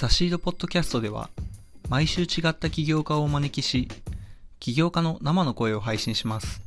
[0.00, 1.28] ザシードポッドキャストでは
[1.90, 3.86] 毎週違った起業家をお招きし
[4.58, 6.62] 起業家の生の声を配信します。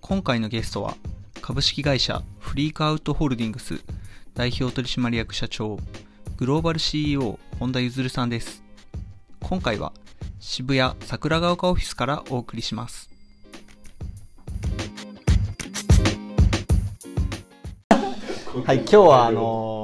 [0.00, 0.94] 今回のゲストは
[1.42, 3.82] 株式会社フリークアウトホールディングス
[4.32, 5.78] 代表取締役社長
[6.38, 8.62] グローバル CEO 本田譲さんです。
[9.42, 9.92] 今回は
[10.38, 13.10] 渋谷桜ヶ丘オフィスからお送りします。
[18.64, 19.79] はい今日はあの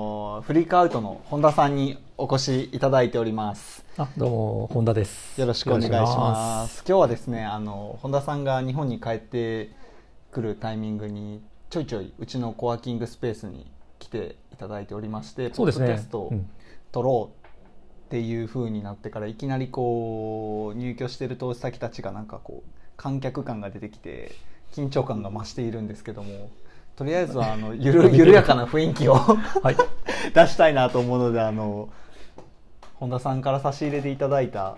[0.47, 3.85] フリークアウトの本田さんにお越しいただいております。
[3.97, 5.41] あどうも本田です。
[5.41, 6.85] よろしくお願いします。
[6.87, 9.73] 今日はですねあの本田さんが日本に帰って
[10.31, 13.67] くるタイミングにちょいちょいうちのコワーキングスペースに
[13.99, 15.87] 来ていただいておりましてそうですね。
[15.89, 16.33] ポッドキャストを
[16.93, 24.31] 撮ろうっていう風になってからいきなりこう入居してる投資先たちがなんかこう観客感が出てきて
[24.71, 26.51] 緊張感が増しているんですけども
[26.97, 29.15] とりあえずはあのゆる 緩やかな雰囲気を
[29.63, 29.77] はい。
[30.35, 31.89] 出したいなと思うのであの
[32.95, 34.77] 本田さんから差し入れていただいた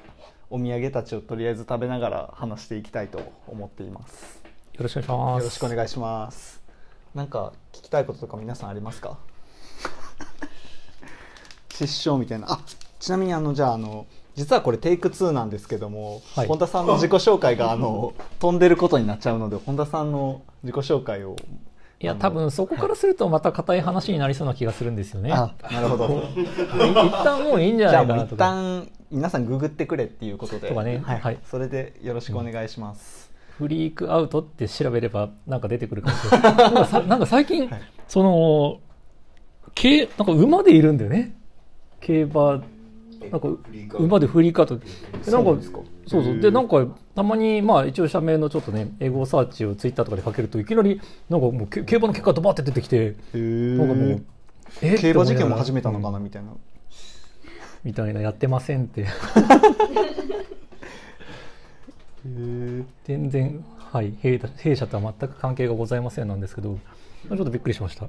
[0.50, 4.42] お土産たちをとりあえず食べながら話していきたいと思っています。
[4.74, 5.42] よろしくお願いします。
[5.42, 6.62] よろしくお願いします。
[7.14, 9.16] なんか聞きたいこととか皆さんありますか？
[11.72, 12.50] 失笑みたいな。
[12.52, 12.58] あ
[12.98, 16.46] ちなみにあのじゃああの実はこれテイク2なんですけども、はい。
[16.48, 21.36] 本田さんの自己紹介があの飛んでることになっちゃうので本田さんの自己紹介を
[22.00, 25.32] いや多分そこからするとまた硬い話になりそうな気がするんですよね。
[25.32, 26.06] あ なるほど。
[26.06, 26.10] い
[26.46, 30.68] 一旦もういいんじゃじゃあもう一ないかなとか旦皆さんググってくれっていうことで。
[30.68, 31.00] とかね。
[31.04, 31.38] はいはい。
[31.44, 36.54] それでよろしくお願いします、フリークアウトって調べればなんか出てくるかもしれない。
[36.56, 37.80] なんかさなんか最近、はい。
[38.06, 38.78] その
[39.74, 41.34] 競なんか馬でいるんだよね。
[42.00, 42.62] 競馬
[43.32, 43.48] なんか
[43.98, 44.76] 馬でフリークアウト。
[44.76, 44.84] で
[45.32, 45.80] なんかそうですか？
[46.06, 46.38] そうそう。
[46.38, 46.86] でなんか
[47.18, 54.24] たまにまあ一応社名のちょっとね英語サーチをツイッターとかでかけるといきなりなんかもうけ競馬の結果がドバーって出てきてなんかもう
[54.82, 54.96] え？
[54.96, 56.20] 競馬事件も始めたのうんかな？
[56.20, 56.52] みたいな、
[57.82, 59.08] みたいなやってませんって。
[63.02, 64.14] 全然はい。
[64.20, 66.78] 弊弊社とは全く関係がございませんなんですけど
[67.28, 68.06] ちょっとびっくりしました。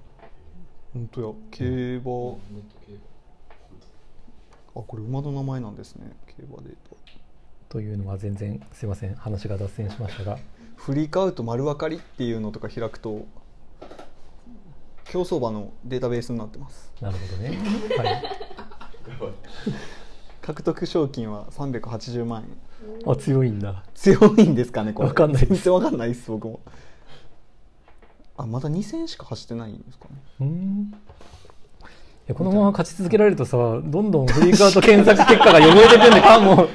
[0.94, 1.30] 本当や。
[1.50, 2.12] 競馬。
[4.76, 6.12] あこれ馬の名前なんですね。
[6.28, 6.96] 競馬データ
[7.70, 9.16] というのは全然すいません。
[9.16, 10.40] 話が脱線しましたが。
[10.76, 13.28] フリークアウト丸分かりっていうのとか開くと
[15.06, 16.92] 競走馬のデータベースになってます。
[17.02, 17.58] なるほどね、
[17.98, 18.24] はい、
[20.42, 23.12] 獲得賞金は380万円。
[23.12, 23.84] あ強いんだ。
[23.94, 25.10] 強いんですかねこれ。
[25.10, 25.54] わかんないです。
[25.54, 26.62] 全然わかんないです僕も。
[28.38, 30.16] あまだ2戦しか走ってないんですかね。
[30.40, 30.94] うーん
[32.34, 36.68] このまま勝ち続けられるとさどんどんフリークアウト検索結果が汚れてくんでかも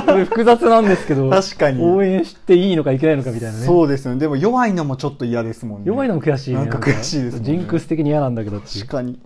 [0.26, 1.82] 複雑なんですけど確かに。
[1.82, 3.64] 応援していいのかいけないのかみたいなね。
[3.64, 4.20] そうですよね。
[4.20, 5.84] でも弱いのもちょっと嫌ですもんね。
[5.86, 7.44] 弱いのも悔しいねなんか悔しいですね。
[7.44, 9.20] ジンクス的に嫌なんだけど確かに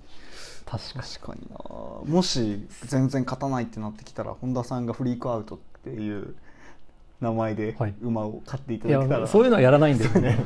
[0.67, 1.49] 確か確かに。
[1.51, 1.59] な
[2.13, 6.35] もし全然勝たないってなってきたら本田さんがフリークアウトっていう
[7.21, 7.95] 名前ではい。
[8.03, 10.05] 馬を買っていたいだけたら、やそういうのはやらないんで。
[10.05, 10.39] すよね。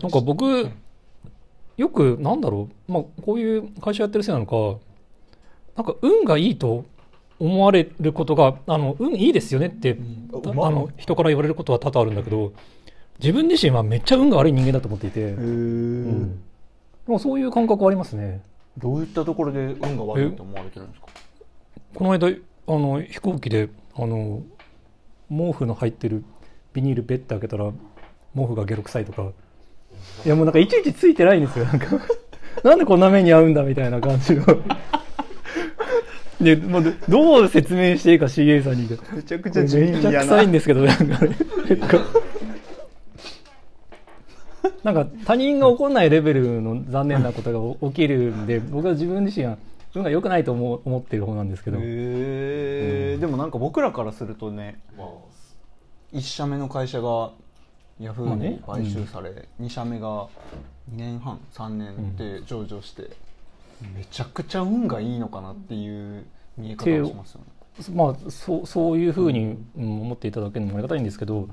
[0.00, 0.68] なんか僕
[1.76, 4.80] よくなんだろう、まあ、こういう会社やってるせいなのか
[5.76, 6.84] なんか運がいいと
[7.40, 9.98] 思われることがあの運いいですよねって、
[10.32, 12.52] ああうまいの人から言われることは多々あるんだけど
[13.18, 16.38] 自分自身はめっちゃ運が悪い人間だと思っていて、うん、で
[17.08, 18.42] もそういう感覚はありますね。
[18.78, 21.06] どういったところで運が悪いと思われてるんですか？
[21.94, 22.30] この間あ
[22.72, 24.42] の飛行機であの
[25.28, 26.24] 毛布の入ってる
[26.72, 27.70] ビニールベッて開けたら
[28.34, 29.30] 毛布がゲロ臭いとか。
[30.24, 31.64] いやもうなんかいちいちついてないんですよ。
[31.64, 31.86] なんか。
[32.62, 34.44] なんでこんな目に遭うんだみたいな感じの
[36.40, 38.88] でもうどう説明していいか CA さんに。
[39.12, 41.36] めちゃくこれめっちゃ臭いんですけどなんかね。
[44.82, 49.56] なんか他人が起こんないレベルの残念なことが起きるんで僕は自分自身は
[49.94, 51.80] 運が良くないと思う思ってる方なんですけど、へ
[53.14, 54.78] え、でもなんか僕らからするとね
[56.12, 57.30] 1社目の会社が
[58.00, 60.26] ヤフーに買収され、2社目が
[60.92, 63.10] 2年半3年で上場して、
[63.96, 66.24] めちゃくちゃ運がいいのかなっていう
[66.56, 67.46] 見え方をしますよね。
[67.92, 71.48] まあそうそういうふうにうん思っていただけるのもありがたいんですけど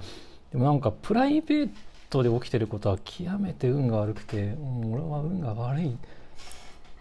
[0.51, 1.69] でもなんかプライベー
[2.11, 5.97] トで起きてることは極めて運が悪くて、うん俺は運が悪い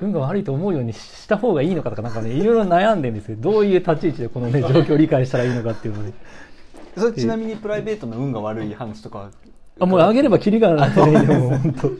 [0.01, 3.37] 運が悪いと思うようにした方がいいのかとかなんかねいろいろ悩んでるんですよ。
[3.39, 6.13] どういう立ち位置でこのね状況を理解したらいいのかっていうので。
[6.97, 9.31] それちなみにプライベートの運が悪い話とか。
[9.79, 11.91] あもうあげればキリがないねでも本当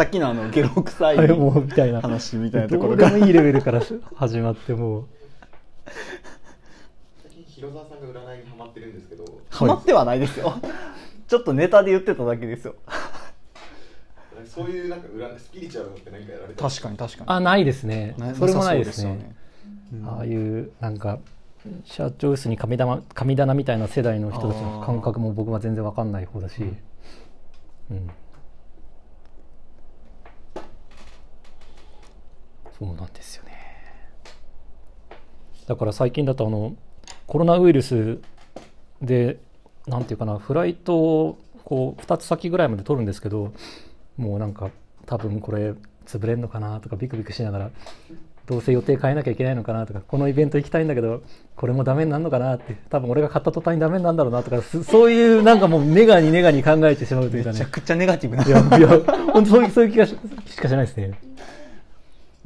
[0.00, 2.00] さっきのあのゲロ臭いはいもうみたいな。
[2.00, 3.08] 話みたいなとこどろが。
[3.08, 3.82] うでもいいレベルから
[4.14, 5.04] 始まってもう。
[7.22, 9.26] 最近広沢さんが占いにハマってるんですけど。
[9.50, 10.54] ハマってはないですよ。
[11.28, 12.76] ちょっとネタで言ってただけですよ。
[14.34, 17.24] 占そういうなんか裏スピリチュアルのって何かやられた確かに確かに。
[17.26, 18.14] あないですね。
[18.16, 19.10] なそれもないですね。
[19.10, 19.24] なさ
[19.90, 20.08] そうん。
[20.08, 21.18] ああいうなんか
[21.84, 26.62] 社長室に神棚神棚みたいな世代の人たちの感覚も僕は全然わかんない方だし、
[27.90, 28.10] うん、
[32.80, 33.50] そうなんですよね。
[35.68, 36.74] だから最近だとあの
[37.26, 38.18] コロナウイルス
[39.02, 39.38] で
[39.86, 43.52] なんていうかなフライトをこう2つ先ぐらいまで取るんですけど
[44.16, 44.70] もうなんか
[45.06, 45.74] 多分これ
[46.06, 47.70] 潰れんのかなとかビクビクしながら
[48.46, 51.22] どうせ予定変えなきゃいけないのかなとかこのイベント行きたいんだけど
[51.54, 57.58] これもダメになるのかなって多分俺が買った途端にダメになるんだろうなとかすそういうなんかもうネガにネガに考えてしまうというかね。
[57.60, 58.44] めちゃくちゃネガティブな。
[58.44, 58.88] いやいや
[59.32, 60.16] 本当そういうそういう気がし
[60.46, 61.29] しかしないですね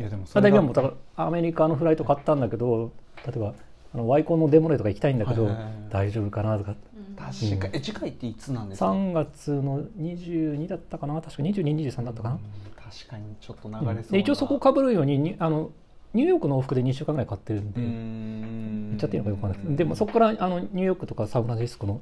[0.03, 2.93] やでもそれが今もアメリカのフライト買ったんだけど
[3.25, 3.55] 例えば
[3.95, 5.49] あのワイコンのデモレとか行きたいんだけど、
[5.89, 6.75] 大丈夫かなとか。
[7.17, 7.77] 確かに。
[7.77, 11.15] え次回っていつなんですか？3月の22だったかな？
[11.23, 12.41] 確か2223だったかな、うん
[12.85, 15.73] 確かにちょっと流れそう一応そこをかぶるようににあの
[16.13, 18.89] ニューヨークの往復で2週間ぐらい買ってるんで、うーん。
[18.91, 19.77] 言っちゃっていいのかよくわかんない。
[19.77, 22.01] でもそこからあのニューヨークとかサンフランシスコの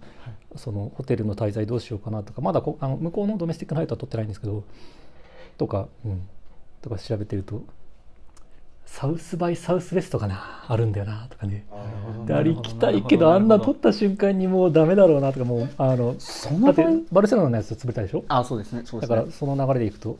[0.56, 4.64] そのホテルの滞在どうしようかなとかまだこあの向こうのドメスティックナイトは取ってないんですけど
[5.56, 6.28] とか、うん、
[6.82, 7.62] とか調べてると
[8.92, 10.64] サウスバイサウスウェストかな？
[10.68, 11.64] あるんだよなとかね。
[12.26, 18.22] であれ行きたいけどあんな取った瞬間にもうダメだろうなとかもうあのだってバルセロナのやつ潰れたでしょ？
[18.28, 20.18] あそうですねそうでだからその流れでいくと。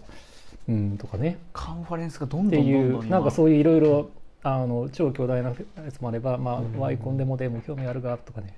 [0.68, 1.36] うんとかね。
[1.52, 4.10] カンファレンスがどんってどんどんどんいうなんかそういういろいろ
[4.42, 5.54] あの超巨大なや
[5.92, 6.76] つもあれば、まうん。
[6.76, 8.56] あ、ワイコンでもでも興味あるがとかね。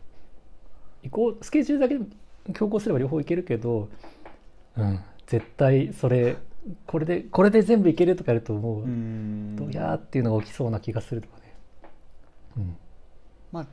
[1.03, 2.05] 行こうスケジュールだけで
[2.55, 3.89] 強行すれば両方いけるけど、
[4.77, 6.37] うん、絶対それ
[6.87, 9.57] これでこれで全部いけるとかやるともう、うーん。
[9.57, 11.55] どやーっていうのが起きそうな気がするとかね、
[12.57, 12.77] うん、
[13.53, 13.67] まあ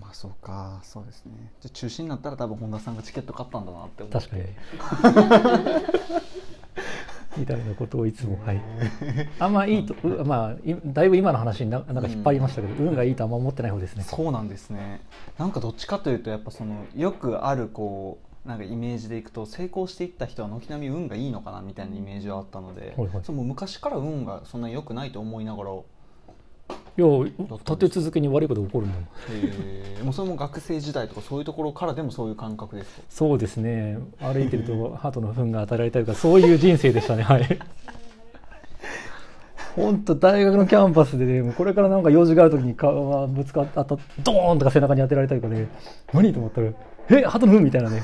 [0.00, 0.80] まあそうか。
[0.82, 1.32] そうですね。
[1.60, 4.44] じゃあ中止になったら多分本田さんがチケット買ったんだなって思って確かに。
[7.36, 8.60] みたいなことをいつもはい。
[9.40, 14.04] あんまいいと、うまあいだいぶ今の話にななんか引っ張りましたけど、運がいいとあんま思ってない方ですね。
[14.04, 15.00] そうなんですね。
[15.38, 23.24] なんかどっちかというとやっぱそのよくあるこうなんかイメージでいくと成功していった人は軒並み運がいいのかなみたいなイメージはあったので、はいはい。
[23.24, 25.70] その昔から運がそんなに良くないと思いながら。
[26.96, 27.06] いや
[27.64, 28.96] 立て続けに悪いこと起こるもん。
[29.30, 30.04] へー。
[30.04, 33.02] もうそれも学生時代とかそういうところからでもそういう感覚ですか？
[33.08, 33.98] そうですね。
[34.20, 37.22] 歩いてると鳩の糞が与えられたりとかそういう人生でしたね。
[37.22, 37.48] はい。
[39.74, 45.66] 本当大学のキャンパスでねこれからなんか用事がある時に顔がぶつかったドーンとか背中に当てられたりとかね。
[46.12, 46.70] 何と思ったら
[47.10, 48.02] 「え鳩の糞?」みたいなね。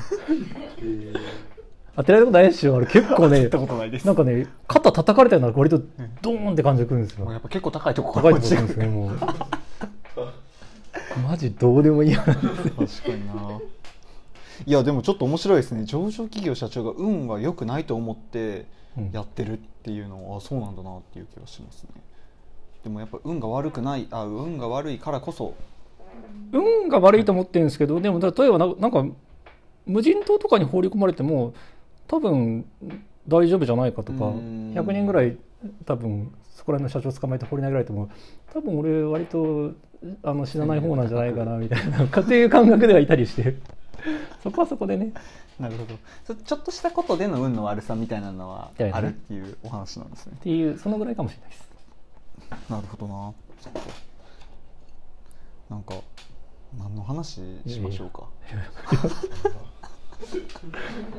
[1.95, 2.77] 当てられたことないですよ。
[2.77, 4.07] あれ結構ねたことないです。
[4.07, 5.81] なんかね肩叩かれたような割と
[6.21, 7.25] ドーンって感じでくるんですよ。
[7.25, 9.17] もうやっぱ結構高いとこ高いところなんですねもう
[11.27, 12.35] マジどうでもいい話。
[12.35, 13.59] 確かにな。
[14.65, 15.83] いやでもちょっと面白いですね。
[15.85, 18.65] 上場企業社長が運が良くないと思って
[18.97, 19.11] うん。
[19.11, 21.89] やってるっていうのは、あそうなんだなっていう気がしますね。
[22.83, 25.55] でもやっぱ運が悪くないあ運が悪いからこそ
[26.51, 29.05] 運が悪いと思ってるんですけどでも例えばななんか
[29.85, 31.53] 無人島とかに放り込まれても
[32.07, 32.65] 多分
[33.27, 34.73] 大丈夫じゃないかとかうん。
[34.75, 35.37] 100人ぐらい
[35.85, 38.09] 多分そこら辺の社長捕まえて放り投げられても
[38.53, 39.71] 多分俺割と
[40.23, 43.55] あの死なない方なんじゃないかなみたいな家庭感覚ではいたりして。
[44.41, 45.13] そこはそこでね。
[45.59, 45.95] なるほど。
[46.25, 50.33] そちょっとしたことでの運の悪さみたいなのはあるっていうお話なんですね。
[50.37, 51.69] っていうそのぐらいかもしれないです。
[52.69, 53.33] なるほどな
[55.71, 55.95] なんか
[56.77, 58.27] 何の話しましょうか？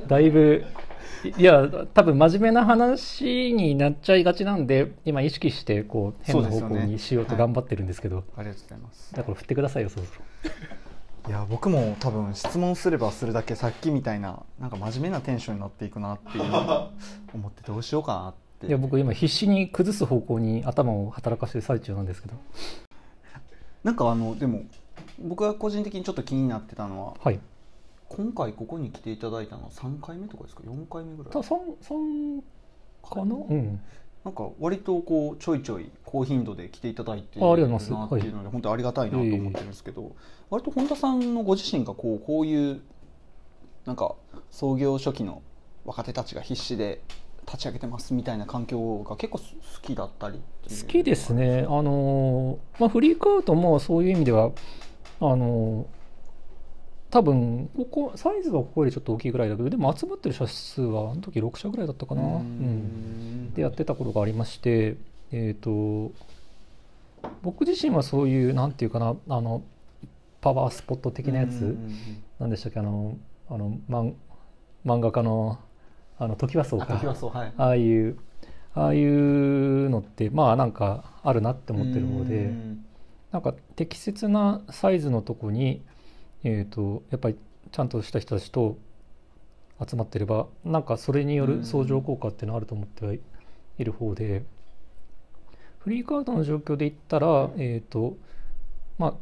[0.06, 0.64] だいぶ
[1.38, 9.14] いや多分真面目な話になっちゃいがちなんで今意識してこう変な方向にしようと頑張ってるんですけど、ありがとうございます。
[9.14, 10.20] だから振ってくださいよそろそろ。
[11.28, 16.44] いや僕も多分質問すればするだけさっきみたいななんか真面目なテンションになっていくなっていう
[17.34, 18.66] 思ってどうしようかなって。
[18.66, 22.34] いや僕今必死に崩す方向に頭を働かせてる最中なんですけど
[23.84, 24.64] なんかあのでも
[25.18, 27.40] 僕が個人的にちょっと気になってたのははい。
[28.08, 31.32] 今回ここに来ていただいたのは3回目とかですか？4回目ぐらい？
[31.32, 32.42] た 3, 三
[33.02, 33.36] かな？
[33.36, 33.80] うん。
[34.24, 40.14] なんか割とこうちょいちょい高頻度で来ていただいてるなっていうので、本当にありがたいなと思ってるんですけど、
[40.50, 42.82] 割と本田さんのご自身がこうこういう
[43.84, 44.14] なんか
[44.50, 45.42] 創業初期の
[45.84, 47.02] 若手たちが必死で
[47.46, 49.44] 立ち上げてますみたいな環境が結構好
[49.82, 51.66] きだったり好きですね。
[51.68, 54.52] あのーまあフリークアウトもそういう意味では
[55.20, 55.86] あのー
[57.10, 62.22] 多分ここサイズはここよりちょっと大きいぐらいだけどでも集まってる社数はあの時6社ぐらいだったかな。
[62.22, 62.42] ううん。
[63.48, 64.96] んでやってた頃がありまして、
[65.30, 66.12] えー、と
[67.42, 69.62] 僕自身はそういうなんていうかなあの
[70.40, 71.76] パワースポット的なやつ、
[72.40, 72.80] なんでしたっけ？
[72.80, 73.16] あの
[73.50, 74.14] あの漫
[74.86, 75.58] 漫画家の
[76.22, 77.00] あの時はそうあか
[77.56, 78.18] ああいう
[78.74, 82.84] ああいうのってまあなんかあるなって思ってるのでうん。
[83.32, 85.82] なんか適切なサイズのとこに
[86.44, 87.36] えー、とやっぱり
[87.70, 88.76] ちゃんとした人たちと
[89.88, 93.20] 集まってればなんかそれによる相乗効果っていうのはあると思ってはい
[93.78, 94.44] いる方で
[95.78, 98.16] フリーカードの状況で言ったらえっ、と
[98.98, 99.14] まあ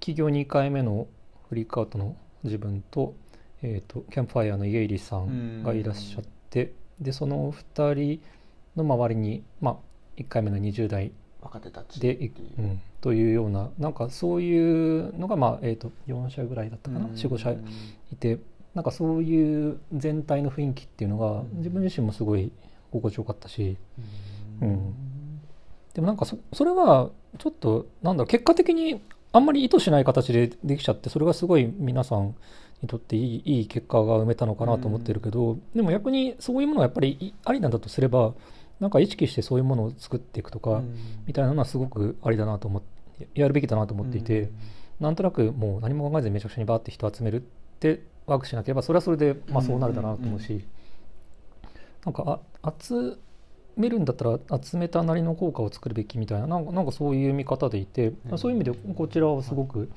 [0.00, 1.06] 企業2回目の
[1.48, 3.14] フリーカードの自分と,、
[3.62, 8.20] えー、とキャンプファイヤーのイエイリさんがいらっしゃってでその2人
[8.76, 9.76] の周りに、まあ、
[10.16, 12.32] 1回目の20代若手たちで、いう。
[12.58, 18.38] うん、というようななんかそういうのが、まあえー、と4社ぐらいだったかな？45社いて
[18.74, 22.52] なんかそういう全体の雰囲気っていうのが自分自身もすごい
[22.90, 23.76] 心地よかったし
[24.60, 24.94] うん。
[25.94, 29.02] でもなんかそそれはちょっとなんだろう結果的に
[29.32, 32.34] あんまり意図しない形でできちゃってそれがすごい皆さん
[32.82, 38.34] にとっていいいい結果が埋めたのかなと思ってるけど、でも逆にそういうものがやっぱりいありなんだとすれば
[38.80, 40.82] なんか意識してそういうものを作っていくとか、
[41.26, 44.50] みたいなのはすごくありだなと思ってやるべきだなと思っていて、
[44.98, 47.44] なんとなくもう何も考えずにめちゃくちゃにバーって人を集めるっ
[47.78, 50.64] てワークしなければそれはそれでまあそうなるだなと思うし、
[52.04, 53.16] なんかあ集
[53.76, 58.38] めるんだったら集めたなりの効果を作るべきみたいななんかなんかそういう見方でいて、うん。
[58.38, 59.90] そういう意味でこちらはすごく、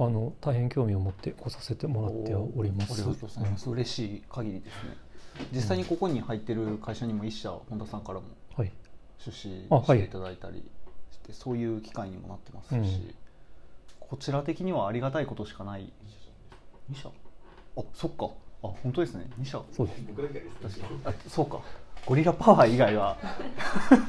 [0.00, 2.94] あの大変興味を持って来させてもらっております。
[2.94, 4.96] ありがとうございます、嬉しい限りですね。
[5.52, 8.26] 実際にここに入ってる会社にも一社本田さんからも
[8.56, 8.72] はい、
[9.18, 10.64] 出資していただいたり
[11.10, 13.14] して、そういう機会にもなってますし、うん。
[14.00, 15.92] こちら的にはありがたいことしかない。
[16.90, 17.10] 2社
[17.76, 18.30] あそっか。
[18.62, 19.28] あ本当ですね。
[19.38, 20.02] 2社そうです。
[20.08, 21.00] 僕だけです確かに。
[21.04, 21.60] あそうか。
[22.06, 23.18] ゴリラパワー以外は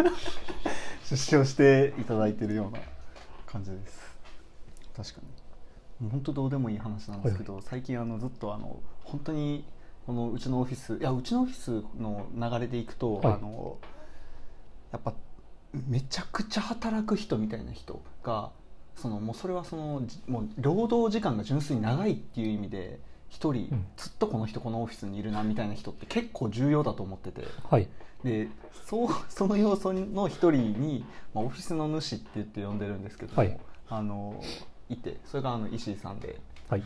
[1.10, 2.80] 出資をしていただいてるような
[3.46, 4.00] 感じです。
[4.96, 5.41] 確かに
[6.10, 9.66] 本当どうでもいい話なんですけど、最近あのずっとあの本当に
[10.06, 13.34] このうちのオフィスいやうちのオフィスの流れでいくと、はい。
[13.34, 13.78] あの
[14.92, 15.14] やっぱ
[15.74, 18.52] めちゃくちゃ働く人みたいな人が
[18.96, 23.86] そのもうそれはそのじもう労働時間が純粋に長いっていう意味で一人、うん。
[23.96, 27.46] ずっとこの人このオフィスにいるなみたいな人って結構重要だと思ってて。
[27.70, 27.88] はい、
[28.24, 28.50] で
[28.86, 33.58] そうその要素の一人に、まあ、オフィスの主って言って呼んでるんですけども、はい。
[33.88, 34.42] あの
[34.94, 36.40] いてそれがあの石井さんで。
[36.70, 36.84] はい、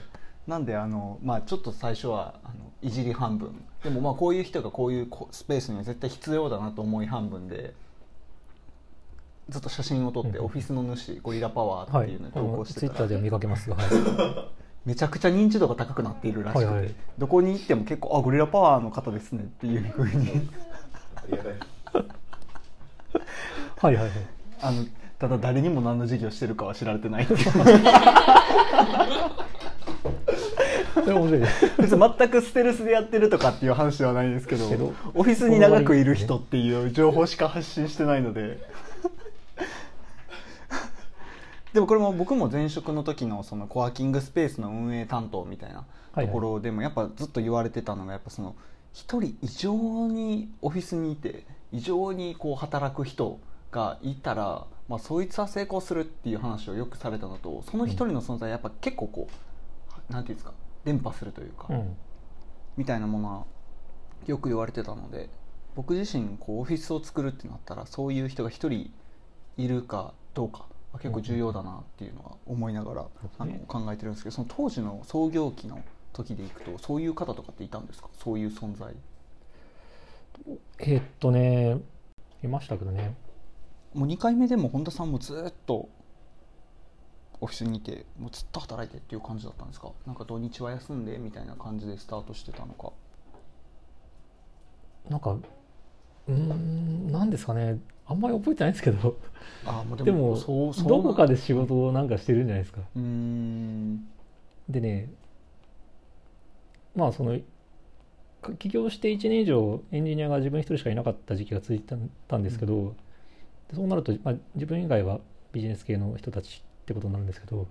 [0.47, 3.55] なんであの、まあ、ちょっと最初はあのいじり半分。
[3.83, 7.73] でもまあこういう人がこういうこスペースには絶対必要だなと思い半分で
[9.49, 10.45] ずっと写真を撮って、うん。
[10.45, 12.87] オフィスの主ゴリラパワーはいっていうのに、投稿してた。
[12.87, 13.85] ら、ツイッターでは見かけますが、 はい、
[14.85, 16.95] めちゃくちゃ認知度が高くなっているらしくて、はいはい。
[17.17, 20.49] どこに行っても結構あゴリラパワーの方ですねっていうふうに。
[23.77, 24.11] はいはいはい。
[24.61, 24.85] あの
[25.19, 27.39] ただ誰にも何の事業してるかは知られてないっていう
[31.05, 31.71] それ面白いです。
[31.77, 38.59] 別に全くステルスでやってるとかっていう話ではないんですけどけどオフィスに長くいる人っていう情報しか発信してないので
[41.73, 48.55] でもこれも僕も前職の時のそのコワーキングスペースの運営担当みたいなところでもやっぱずっと言われてたのがやっぱその
[48.93, 53.39] 一人異常にオフィスにいて異常にこう働く人
[53.71, 59.27] がいたら、まあ、そいつは成功するっていう話をよくされたのとその一人の存在やっぱ結構こ
[60.09, 61.97] うなんていうんですか伝播するというか、うん、
[62.77, 63.45] みたいなものは
[64.27, 65.29] よく言われてたので
[65.75, 68.91] 僕自身こうオフィスを作るってなったらそういう人が一人
[69.57, 73.05] いるかどうかは結構重要だなっていうのは思いながら、
[73.39, 78.07] あの考えてるんですけどその当時の創業期の時でいくとそういう方とかっていたんですか？
[78.13, 78.93] そういう存在。
[80.79, 81.79] えーっとね、
[82.43, 83.15] いましたけどね。
[83.95, 85.89] もう2回目でも本田さんもずっと
[87.41, 89.91] オフィスにいてもうずっと働いてっていう感じだったんですか？
[90.05, 92.91] なんか土日は休んでみたいな感じでスタートしてたのか。
[95.09, 97.79] なんか、うーん、なんですかね。
[98.07, 99.17] あんまり覚えてないんですけど、
[99.65, 102.81] あーもうでも、そうそうどこかで仕事をなんかしてるんじゃないですか。
[102.95, 104.07] うーん。
[104.67, 105.09] でね、
[106.95, 107.39] まあその、
[108.41, 111.95] か起業して1年以上エンジニアが自分一人しかいなかった時期が続いて
[112.27, 112.95] たんですけど、
[113.69, 115.19] でそうなると、まあ、自分以外は
[115.51, 117.67] ビジネス系の人たちってことになるんですけど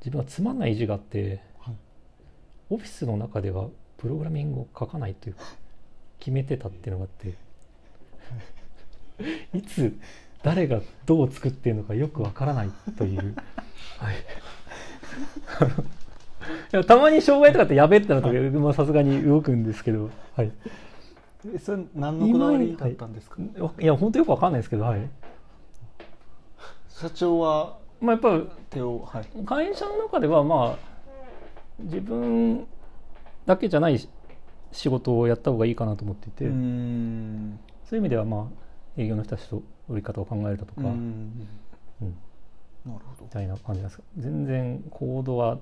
[0.00, 1.74] 自分はつまんない意地があって、はい。
[2.70, 3.68] オフィスの中では
[3.98, 5.36] プログラミングを書かないという
[6.18, 7.36] 決めてたっていうのがあって
[9.56, 9.62] い。
[9.62, 9.96] つ
[10.42, 13.36] 誰がどう作ってるのかよくわからないという、
[13.98, 14.18] はい、 い
[16.72, 20.50] やたまに障害とかってやべってなるとまあさすがに動くんですけど、はい、
[21.54, 23.84] えそれ何のこだわりだったんですか、い。
[23.84, 25.08] や本当よくわかんないですけど、はい。
[26.88, 28.38] 社長はまあ、やっぱ
[28.70, 29.44] 手をはい。
[29.44, 30.92] 会社の中ではまあ
[31.80, 32.66] 自分
[33.46, 34.08] だけじゃない
[34.70, 36.56] 仕事をやった方がいいかなと思っていて、そうい
[37.94, 41.48] う意味ではまあ営業の人たちと売り方を考えるだとか、うーん
[42.02, 42.16] うん。
[42.84, 43.24] なるほど。
[43.24, 45.58] みたいな感じなんですが全然コードは、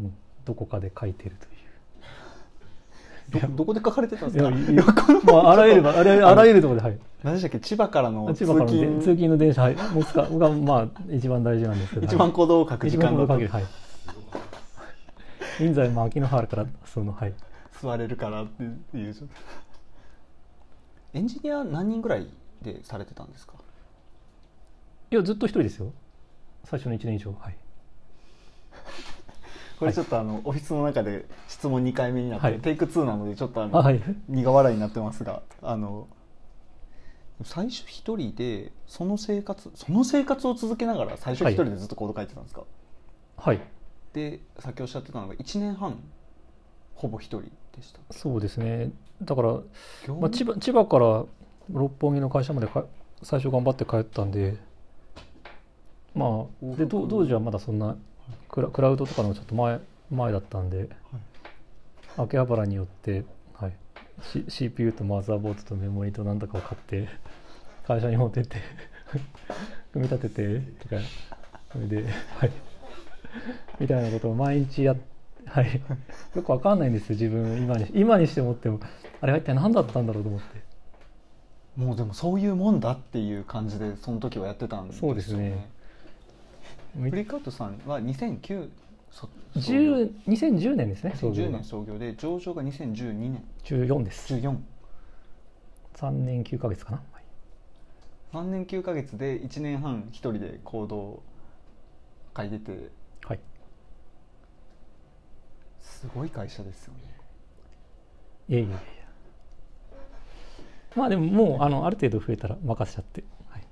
[0.00, 1.46] うんどこかで書いてると
[3.30, 4.44] どどこで書かれてたんいです
[4.92, 5.06] か？
[5.24, 7.60] まあ、 あらゆるあらゆるあらゆるところで、はい、何でしたっけ？
[7.60, 9.00] 千葉からの通千葉からので勤。
[9.00, 13.64] 通勤の電車、はい、もう使うがまあ一番大事なんですけど、一番はい行動を書く時間の限り、はい。
[15.60, 17.34] 現在も秋の原からそのはい。
[17.80, 18.78] 座れるからっていう
[21.14, 22.28] エンジニア何人ぐらい
[22.62, 23.54] でされてたんですか？
[25.10, 25.92] いやずっと一人ですよ。
[26.64, 27.56] 最初の一年以上、はい。
[29.82, 34.00] これちょっとあの、オフィスの中で質問2回目になって、はいテイク2なのでちょっとあの、あはい。
[34.28, 36.06] 苦笑いになってますがあの
[37.42, 42.62] 最初一人でその生活その生活を続けながら最初一人でずっとコード書いてたんですか、
[43.36, 43.60] はい。
[44.12, 45.98] でさっきおっしゃってたのが1年半
[46.94, 48.92] ほぼ一人でしたそうですね。
[49.20, 49.58] だから、
[50.06, 51.24] 業まあ、千葉千葉から
[51.72, 52.84] 六本木の会社までか
[53.24, 54.58] 最初頑張って帰ったんで、
[56.14, 57.96] まあ、で当当時はまだそんな
[58.48, 60.88] クラクラウドとかのちょっと前前だったんで、
[62.16, 63.24] 秋葉原によって、
[63.54, 63.72] はい、
[64.22, 67.08] C- CPU とマザーボードとメモリとなんだかを買って
[67.86, 68.58] 会社に持ってって
[69.92, 70.96] 組み立ててとか
[71.72, 72.04] それで、
[72.38, 72.50] はい、
[73.80, 74.96] みたいなことを毎日やっ
[75.46, 75.80] はい、
[76.34, 78.80] よくわかんないんですよ自分今に今にして思っても。
[79.20, 80.62] あれは一体何だったんだろうと思って。
[81.76, 85.70] もうでもそういうもんだっていう感じでその時はやってたんですよそうですね
[86.98, 88.68] フリーカウトさんは2009
[89.10, 91.14] そ10 2010年ですね。
[91.16, 91.58] 創業2010が。
[91.58, 93.44] 年創業で上場が2012年。
[93.64, 94.34] 14です。
[94.34, 94.56] 14
[95.96, 97.24] 3年9ヶ月かな、はい。
[98.32, 101.22] 3年9ヶ月で1年半一人で行動を
[102.36, 102.90] 書いてて。
[103.24, 103.40] はい、
[105.80, 107.00] すごい会社ですよね。
[108.48, 108.78] いやいやいや
[110.96, 113.62] まあでももうあのある程度増えたら任せちゃって、はい、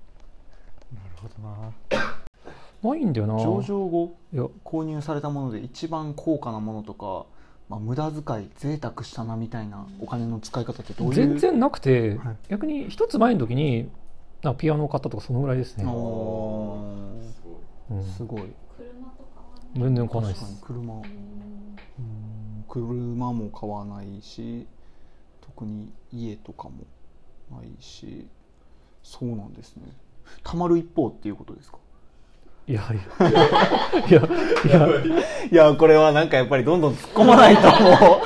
[0.94, 2.19] なるほどな
[2.82, 3.34] ないんだよな。
[3.34, 4.44] 上場後いや。
[4.64, 7.26] 購入されたもので一番高価なものとか、
[7.68, 11.14] まあ、無駄遣い贅沢したなみたいなお金の使い方ってどういう？
[11.14, 12.36] 全然なくて、はい。
[12.48, 13.90] 逆に一つ前の時に
[14.42, 15.90] なんかピアノを買ったとかそのぐらいですね、す
[18.24, 18.42] ごい。
[18.76, 20.62] 車とかは全然買わないです。
[20.62, 20.94] 車。
[20.94, 21.04] うん。
[22.68, 24.66] 車も買わないし
[25.40, 26.84] 特に家とかも
[27.50, 28.26] ないし。
[29.02, 29.84] そうなんですね。
[30.44, 31.78] たまる一方っていうことですか？
[32.68, 33.28] いやいや。
[34.08, 34.22] いや
[34.64, 34.88] いや。
[35.50, 35.54] い。
[35.54, 38.22] やこれはなんかやっぱりどんどん突っ込まないと思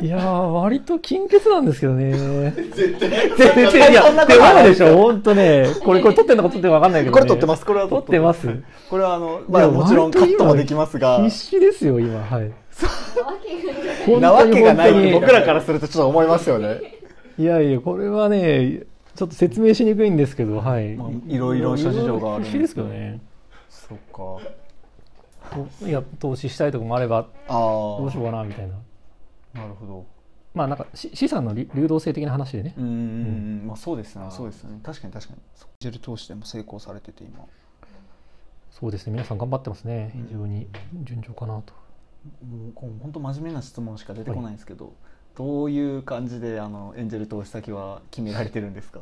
[0.00, 0.04] う。
[0.04, 2.12] いやー割と金欠なんですけどね。
[2.52, 3.10] 絶対。
[3.30, 5.66] 絶対いやそんなこでしょ本当ね。
[5.82, 7.64] これこれ撮ってんのか撮ってんのか分かんないけど、ね、これ撮ってます。
[7.64, 8.48] これは撮ってます。
[8.90, 11.22] これはあのまあもちろんカットもできますが。
[11.22, 12.20] 必死ですよ今。
[12.20, 12.52] はい。
[14.20, 16.96] なわけがない僕らからするとちょっと思いますよね。
[17.38, 18.82] いやいやこれはね
[19.14, 23.20] ちょっと説明しにくいんですけどはい、まあいろいろ諸事情があるんですけどね
[23.88, 24.40] そっか。
[25.80, 28.74] といや投資したいとこもあればどうしようかなみたいな。
[29.62, 30.06] なるほど。
[30.54, 32.74] まあなんかし資産の流流動性的な話でね。
[32.76, 34.26] うんうんうんまあそうですね。
[34.30, 34.80] そうですよね。
[34.82, 35.40] 確かに確かに。
[35.80, 37.44] ジェル投資でも成功されてて今。
[38.70, 39.12] そうですね。
[39.12, 40.12] 皆さん頑張ってますね。
[40.14, 40.66] うん非常に
[41.04, 41.72] 順調かなと。
[42.44, 44.94] もう本当真面目な質問しか出てこないんですけど、
[45.36, 49.00] どういう感じであのエンジェル投資先は決められてるんですか？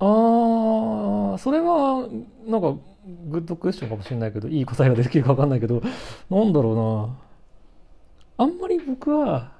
[0.00, 2.08] ああそれは
[2.46, 2.74] なんか
[3.28, 5.82] グッドクエスチョンかもしれないけどいい答えができるか分かんないけど
[6.30, 6.70] なんだろ
[8.36, 8.44] うな。
[8.44, 9.52] あんまり僕は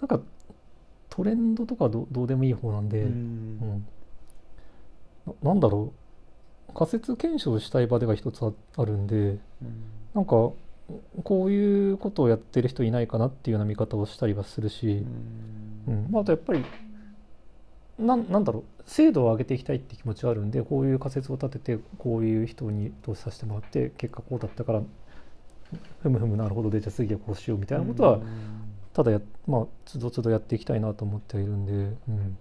[0.00, 0.20] なんか
[1.08, 3.86] トレンドとかどどうでもいい方なんで、うん。
[5.26, 5.92] ななんだろ
[6.68, 6.74] う。
[6.74, 9.38] 仮説検証したい場でが一つああるんで
[10.14, 10.56] なんかこ
[11.46, 15.04] ういうことをやってる人いないかなっていうような見方をしたりはするし、
[15.86, 16.06] うん。
[16.10, 16.64] まあ、あとやっぱり
[17.98, 24.82] なんなんだろう精度を上げていきたいって気持ちはあるんでこういう仮説を立ててこういう人に投資させてもらって結果こうだったから
[26.02, 28.20] ふむふむなるほどでじゃあ次はこうしようみたいなことは
[28.92, 32.38] ただやまあつどつどやっていきたいなと思ってはいるんで、うん、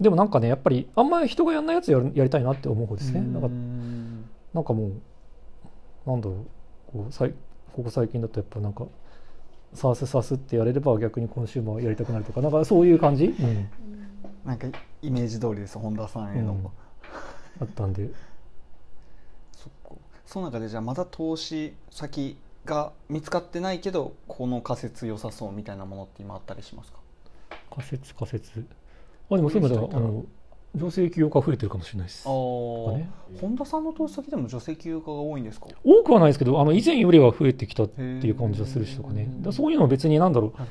[0.00, 3.20] でもなんかねやっぱりあんまり人がやんないやつやるやりたいなって思う方ですね。
[3.20, 3.48] なんか
[4.54, 4.88] なんかも
[6.06, 7.34] うなんだろうこうさい
[7.72, 8.86] ここ最近だとやっぱなんか
[9.74, 13.68] サースサースってやれれば逆にコンシューマーやりたくなるとかなんかそういう感じ、うん、
[14.44, 14.66] なんか
[15.02, 16.66] イメージ通りです本田さんへの、うん。
[17.60, 18.08] あったんで。
[19.52, 19.94] そっか。
[20.26, 26.98] その中でじゃあまだ投資先が見つかってないけどこの仮説良さそうみたいなものって今あったりしますか？
[27.70, 28.64] 仮説仮説。
[29.30, 30.24] あでもそういう意味ではあの
[30.74, 32.28] 女性起業家増えてるかもしれないです。
[32.28, 32.30] ね。
[33.40, 35.66] 本田さんの投資先でも女性起業家が多いんですか？
[35.82, 39.28] 多くはないですけどあの以前よりは増えてきたっていう感じはするしとかね。
[39.40, 40.68] だそういうのは別になんだろう、はい。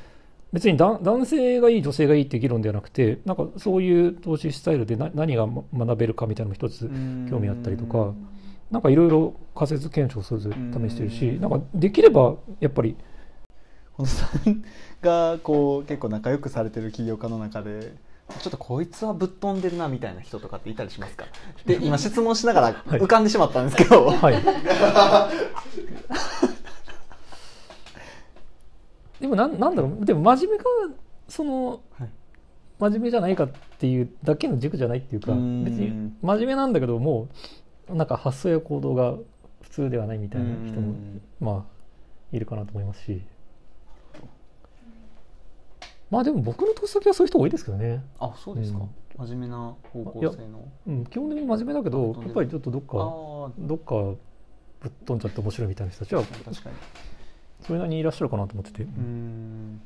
[0.54, 6.90] 別にだ男性がいい女性がいいって議論ではなくてなんかそういう投資スタイルでな何が学べるかみたいなのも一つ
[7.30, 8.14] 興味あったりとか
[8.72, 10.56] なんかいろいろ仮説検証それぞれ
[10.90, 11.42] 試してるしうん。
[11.42, 12.96] なんかできればやっぱり。
[13.94, 14.64] 本田さん
[15.02, 17.94] がこう結構仲良くされてる起業家の中で
[18.40, 21.26] ちょっとこいつはぶっ飛んでるなみたいな人とかっていたりしますか？
[21.66, 23.00] で今質問しながらはい。
[23.02, 24.36] 浮かんでしまったんですけど、はい。
[29.20, 30.06] でもなんなんだろう。
[30.06, 30.66] でも真面目か
[31.28, 32.10] その、はい。
[32.80, 37.28] 真面目じゃないかっていうだけの軸じゃないっていうか別に真面目なんだけども
[37.90, 39.16] うなんか発想や行動が
[39.64, 41.22] 普通ではないみたいな人もうん。
[41.40, 43.24] まあいるかなと思いますし
[46.10, 48.80] まあでも僕の投資先はそういう人多いですけどね、あそうですか、
[49.18, 50.68] 真面目な方向性の。
[50.88, 53.96] うん、基本的に真面目だけどやっぱりちょっとどっあかあどっか
[54.80, 56.76] ぶっ飛んじゃって面白いみたいな人たちは確かに
[57.62, 59.82] それなりにいらっしゃるかなと思ってて、うーん。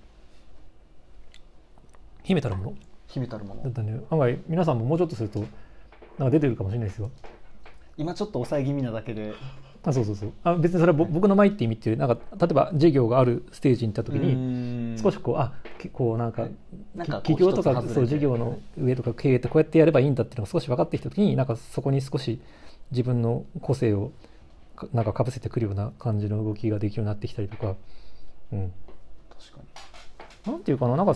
[2.23, 2.73] 秘めたるもの？
[3.07, 3.63] 秘めたるもの。
[3.63, 7.09] だったね案外皆さんももうちょっとするとなんか出てくるかもしれないですよ。
[7.97, 9.33] 今ちょっと抑え気味なだけで
[9.83, 10.33] あそうそうそう。
[10.43, 16.47] あ別にそれはぼ僕の前って意味っていうなんか例えば事業があるステージに行った時にに少しこうあきこうなんか
[16.97, 22.39] 企業とかそう事業の上とか経営ってこうやってやればいいんだっていうのが少し分かってきた時になんかそこに少し
[22.91, 24.11] 自分の個性を
[24.75, 27.75] かなんかかぶせてくるような感じの動きができるようになってきたりとか、
[28.51, 28.71] うん、
[29.29, 31.15] 確かなんていうかな、なんか、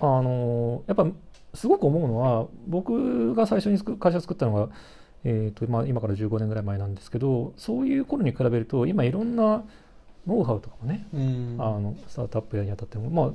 [0.00, 1.06] あのーやっぱ
[1.54, 4.68] すごく思うのは、僕が最初に作会社作ったのが、
[5.28, 9.64] えーとまあ、今から15年ぐらい前なんですけど、そういう頃に比べると、今いろんな
[10.24, 11.60] ノウハウとかもね、にうん。
[11.60, 13.34] あのスタートアップやにあたっても、ま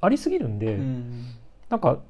[0.00, 1.26] あ、ありすぎるんで、うん。
[1.68, 2.00] なんか、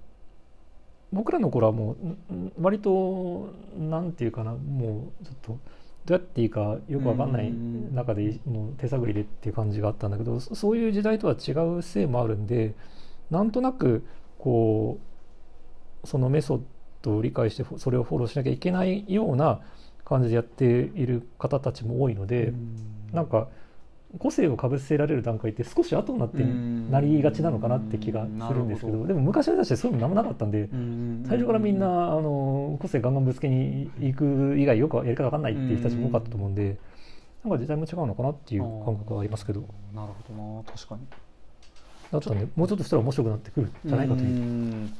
[1.12, 1.96] 僕らの頃はも
[2.30, 5.58] う、んん割と、なんていうかな、もうちょっと、
[6.06, 7.94] どうやっていいかよくわかんないうん。
[7.94, 12.74] 中でもう手探りでっていう感じがあったんだけどそそういう時代とは違うせいもあるんで
[13.30, 14.02] なんとなく
[14.38, 14.98] こ
[16.02, 16.64] うそのメソッド
[17.08, 19.60] を理解してそれをフォローしなきゃいけないような
[20.04, 22.52] 感じでやっている方たちも多いので、
[23.12, 23.48] なんか
[24.18, 29.06] 個性をかぶせられる段階って少し後になってうんなりがちなのかなって気がするんですけどど。
[29.06, 36.76] でも昔の人たそういうの何もなかったんでうん最初からみんなあの個性ガンガンぶつけに行く以外よくやり方わかんないっていう人たちも多かったと思うんで
[37.44, 39.60] なんか時代も違うのかなっていう感覚はありますけど。
[39.94, 41.02] なるほどな確かに。
[42.10, 44.92] だったんでもうちょっとしたら面白くなってくるんじゃないかといううん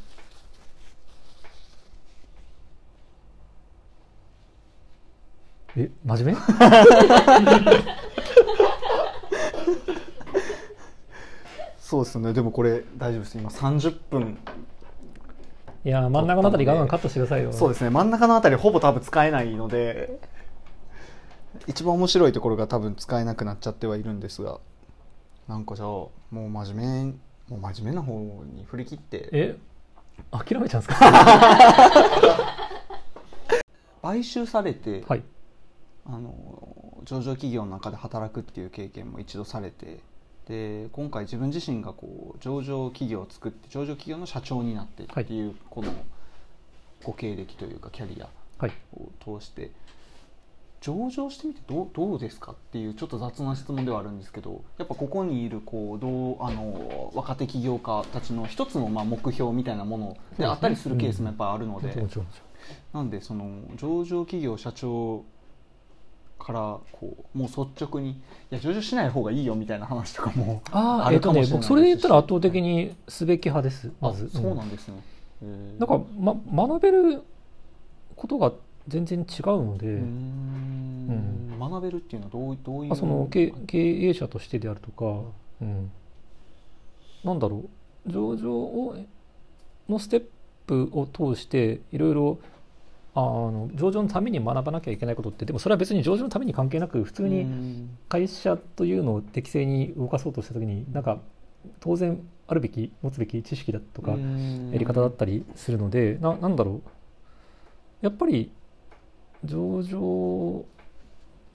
[5.76, 6.40] え真面目？
[11.78, 12.33] そうですね。
[12.33, 13.38] でもこれ大丈夫です。
[13.38, 14.38] 今30分。
[15.85, 17.52] いや真ん中のあたりガンガンカットしてくださいよ。
[17.52, 17.90] そうですね。
[17.90, 20.20] 真ん中のあたりほぼ多分使えないので
[21.66, 24.59] 一番面白いところが多分使えなくなっちゃってはいるんですが
[25.48, 27.06] なんかじゃあもう真面
[27.48, 29.28] 目もう真面目な方に振り切って。
[29.33, 29.56] え
[30.30, 31.06] 諦めちゃうんですか？
[34.02, 35.22] 買収されて、はい
[36.12, 40.00] あの上場企業の中で働くっていう経験も一度されて
[40.46, 45.92] で今回自分自身がこう上場企業を作って上場企業の社長になってっていうこの
[47.04, 49.70] ご経歴というかキャリアはいを通して
[50.80, 61.94] 上場してみてどうどうですかっていうちょっと雑な質問ではあるんですけどやっぱここにいるこうどうあの若手起業家たちの一つのまあ目標みたいなものであったりするケースもやっぱりあるので。
[62.92, 65.24] なんでその上場企業社長
[66.40, 68.14] からこうもう率直にい
[68.50, 74.94] や上場しない方がいいよみたいな話とかもあああえっとねるかもしれない僕それで言ったら圧倒的にすべき派ですまあずそうなうんんですね、
[75.42, 75.79] へー。
[75.79, 76.00] なんか、
[76.53, 77.22] ま、学べる
[78.16, 78.53] ことが
[78.88, 79.26] 全然違う
[79.64, 81.59] ので、うーん。
[81.61, 85.22] 学べるっていうのはどうどういうあその経経営者としてであるとか、
[85.61, 85.90] うん、
[87.22, 87.64] なんだろ
[88.07, 88.11] う。
[88.11, 88.96] 上場を
[89.88, 90.24] のステッ
[90.66, 92.38] プを通していろいろ
[93.14, 97.98] あの上場のために学ばなきゃいけないことってでもそれは別に上場のために関係なく普通うにん。
[98.08, 101.18] 会社というのを適正に動かそうとした時になんか
[101.80, 104.70] 当然あるべき持つべき知識だとかうん。
[104.72, 106.90] やり方だったりするのでななんだろう。
[108.00, 108.50] やっぱり
[109.44, 110.64] 上場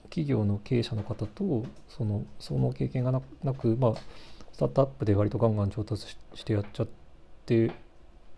[0.04, 3.94] 企業の経営者の方とそのその経験がななく、まあ、
[4.52, 6.88] スタートアップで割とガンガン調達ししてやっちゃっ
[7.44, 7.72] て、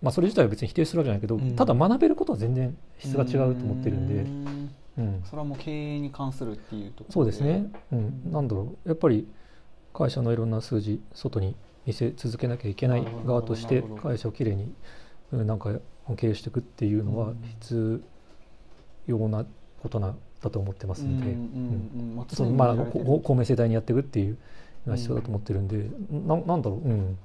[0.01, 1.57] まあ、それ自体は別に否定するわけじゃないけど、うん。
[1.57, 4.71] ただ学べることは全然質が違うと思ってるんで、うん。
[4.99, 8.89] うん、それはもう経営に関するっていうところそうですね、うん、なんだろう。
[8.89, 9.29] やっぱり
[9.93, 11.55] 会社のいろんな数字外に
[11.87, 14.73] 見せ続けなきゃいけない側として会社をきれいに
[15.33, 15.71] うんなんか
[16.17, 18.03] 経営していくっていうのはうん必
[19.07, 19.47] 要な
[19.83, 21.39] ことなだと思ってますので、うん
[21.97, 24.39] うんうんまあ公明正大にやっていくっていう
[24.87, 27.19] のが必要だと思ってるんで、ななんだろう、うん、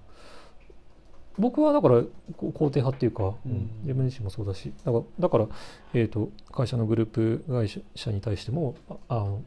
[1.37, 1.95] 僕はだから
[2.37, 3.51] 肯定派っていうか、うん。
[3.51, 3.69] うん。
[3.81, 5.47] 自分自身もそうだしだからだから、
[5.93, 9.41] えー、と会社のグループ会社に対してもああの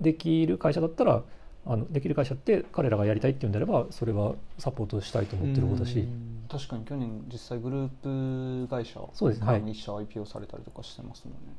[0.00, 1.22] できる会社だったら
[1.64, 6.44] あのできる会社って彼らがやりたいっていうんであればそれはサポートしたいと思ってる方だし、うん。
[6.48, 9.44] 確かに去年実際グループ会社そうです。
[9.44, 9.62] はい。
[9.70, 11.54] 一社 IPO されたりとかしてますもんね。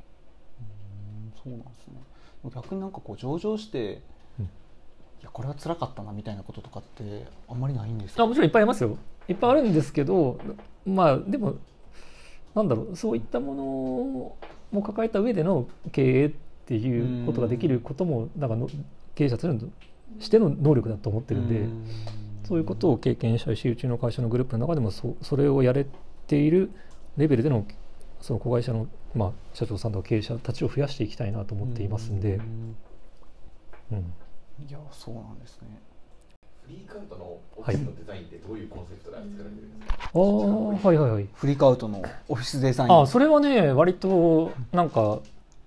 [1.45, 1.51] うん。
[1.51, 1.93] そうなんですね。
[2.53, 4.01] 逆になんかこう上場して、
[5.23, 8.23] やこれは辛かったなみたいなこととかってあんまりないんですか？
[8.23, 8.97] あもちろんいっぱいありますよ。
[9.27, 10.37] いっぱいあるんですけど
[10.85, 11.55] まあでも
[12.53, 16.29] なんだろうそういったものも抱えた上での経営っ
[16.65, 18.69] ていうことができることもなんかの
[19.15, 19.47] 経営者と
[20.19, 21.87] しての能力だと思ってるんで、うん。
[22.45, 25.85] そういうことを経験したいしうちの会社のグループの中でもそそれをやれ
[26.27, 26.71] ている
[27.15, 27.65] レベルでの
[28.19, 32.75] その子会社の、まあ、社長さんとか経営者たちを増やしていきたいなと思っていますんで、うん。
[33.93, 34.13] うん
[34.67, 35.67] いやそうなんですね。
[36.63, 41.27] フリーカウントのオフィスのデザインってどういうコンセプトで作られてるんですか、ああはいはいはい。
[41.33, 43.01] フリークアウトのオフィスデザイン。
[43.01, 45.19] あそれはね割となんか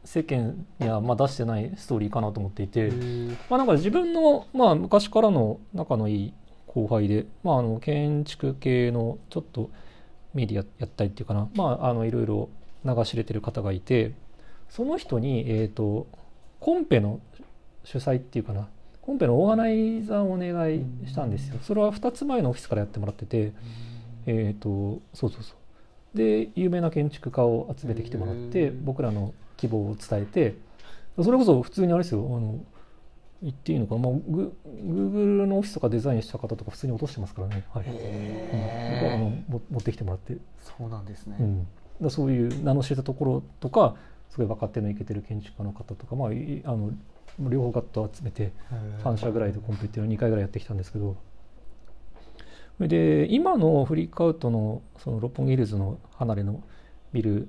[0.06, 2.90] 世間にはまあ出してないストーリーかなと思っていて、
[3.50, 6.35] まあ、なんか自分の、まあ、昔からの仲のいい
[6.68, 9.70] 後輩で、まあ、あの建築系のちょっと
[10.32, 12.48] メディアやったりっていうかな、まあ、あのいろいろ
[12.85, 14.12] 流し入れてる方がいて
[14.68, 16.06] その人に、えー、と
[16.61, 17.20] コンペの
[17.85, 18.68] 主催っていうかな
[19.06, 21.58] コンペのオーガナイザーをお願いしたんですよ。
[21.62, 23.52] それは2つ前のオフィスからやってもらってて、
[24.26, 25.54] えっ、とそうそうそ
[26.14, 26.18] う。
[26.18, 30.56] で有名な建築家を集めてきてもらって僕らの希望を伝えて
[31.22, 32.26] それこそ普通にあれですよ。
[32.26, 32.58] あの
[33.42, 37.84] 言っていいのかな、まあ、グ Google のオフィスとかデザインした方とか普通に落としてますからね、はい。
[37.84, 37.92] うん。
[37.92, 41.66] 僕はあのも持ってきてもらって、そうなんですね、うん、
[42.00, 43.94] だそういう名の知れたところとか
[44.30, 46.90] すごい若手のイケてる建築家の方とか、まあ、いあの
[47.38, 48.53] 両方ガッと集めて
[49.05, 51.16] 3社ぐらいでコンペっていうのを2回ぐらいやってきたんですけど。
[52.77, 56.62] それで今のフリークアウトのその六本木ヒルズの離れの
[57.12, 57.49] ビル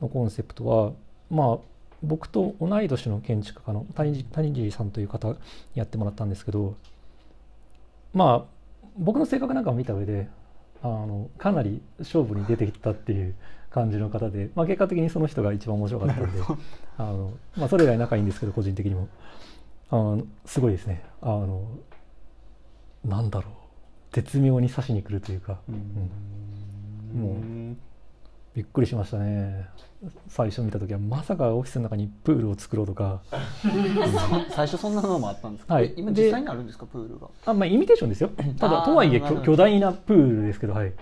[0.00, 0.92] のコンセプトは
[1.30, 1.58] まあ
[2.02, 5.36] 僕と同い年の建築家の谷地谷地さんという方に
[5.74, 6.76] やってもらったんですけど
[8.12, 8.58] まあ
[8.98, 10.28] 僕の性格なんかも見た上で
[10.82, 13.34] あのかなり勝負に出てきたっていう
[13.70, 16.42] 感じの方で、まあ、結果的にその人が一番面白かったんで
[16.96, 19.08] あの、まあ、それ以外仲いいんですけど個人的にも。
[19.90, 21.02] あのすごいですね。
[21.22, 21.66] あの
[23.04, 23.54] なんだろう。
[24.12, 27.20] 絶妙に刺しに来るというか、うん。
[27.20, 27.32] も
[27.72, 27.76] う
[28.54, 29.66] びっくりしましたね。
[30.28, 33.22] 最初見た時はまさかオフィスの中にプールを作ろうとか。
[34.50, 35.86] 最初そんなのもあったんですか、はい。
[35.86, 37.28] え今で実際にあるんですかプールが？
[37.46, 38.30] あまあイミテーションですよ。
[38.58, 40.92] ただとはいえ巨大なプールですけどはい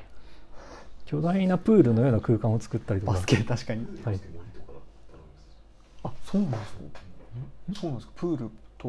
[1.06, 3.12] 巨大なプールのような空間を作ったりとか。
[3.12, 3.86] バスケ確かに。
[4.04, 4.20] はい。
[6.02, 6.78] あそうなんですか
[7.80, 8.12] そうなんですか。
[8.16, 8.88] プールと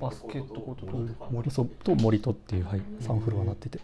[0.00, 1.14] ババスケットコートと森。
[1.30, 3.80] 森そうと森とっていう、はい、3フロアになってて。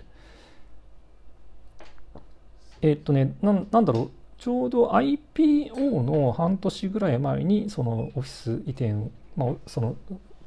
[2.82, 4.10] えーっとねなんなんだろう。
[4.38, 8.94] ちょうど IPO の半年ぐらい前にそのオフィス移転、
[9.36, 9.94] まあ、その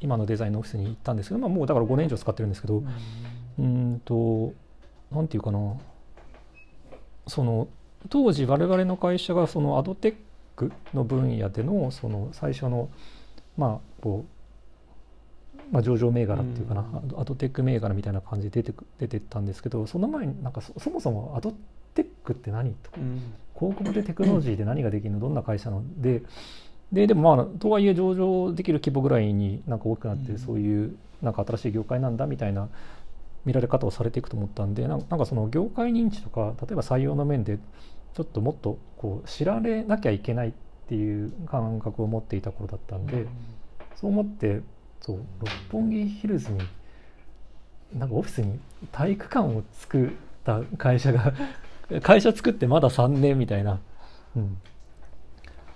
[0.01, 4.53] 今のデザインのオフィスに行ったんですけど、まあ、もうだから5年以上使ってるんですけど、うーんと
[5.11, 5.77] なんていうかな
[7.27, 7.67] その
[8.09, 10.15] 当時我々の会社がそのアドテッ
[10.55, 12.89] クの分野でのその最初の
[13.57, 14.25] まあこ
[15.57, 21.53] う、まあ、上場銘柄っていうかな、アドアドテック銘柄みたいな感じで出てく出てったんですけどその前になんかそそもそもアド
[21.93, 23.33] テックって何とうん。
[23.57, 26.23] 広告でテクノロジーで何ができるのどんな会社なので
[26.91, 30.37] ででもまあとはいえ上場できる規模ぐらいになんか大きくなってうん。
[30.37, 32.69] そういうなんか新しい業界なんだみたいな
[33.45, 37.59] 見られ方をされていくと思ったんでなんかその業界認知とか例えば採用の面で
[38.15, 40.53] ちょっともっとこう知られなきゃいけないっ
[40.87, 43.25] ていう感覚を持っていた頃だったんで、
[43.95, 44.61] そう思って
[45.01, 46.59] そう六本木ヒルズに
[47.93, 48.59] なんかオフィスに
[48.91, 50.09] 体育館を作っ
[50.43, 51.33] た会社が
[52.01, 53.79] 会社作ってまだ3年みたいな、
[54.35, 54.57] うん。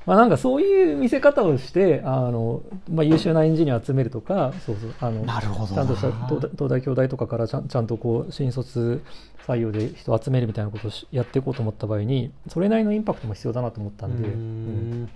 [0.05, 9.03] まあ、なんかそういう見せ方をしてあの、まあ、優秀なエンジニアを集めるとかそうそうあのなるほどちゃんとした東大東大京大とかからちゃんちゃんとこう新卒
[9.45, 15.03] 採用で人を集めるみたいなことをしやっていこうと思った場合にそれなりのインパクトも必要だなと思ったんで、ううん。
[15.03, 15.09] ん。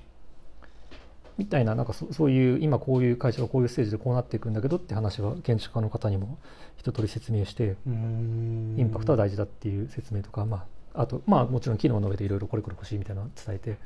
[1.37, 6.37] みたいななんかそそういう今こういう会社がこういうステージでこうなっていくんだけどって話は建築家の方にも
[6.77, 8.75] 一通り説明してうん。
[8.77, 13.77] インパクトは大事だっていう説明とか、まあ、あとまあもちろん機能の上でいろいろこれこれ欲しいみたいなのを伝えて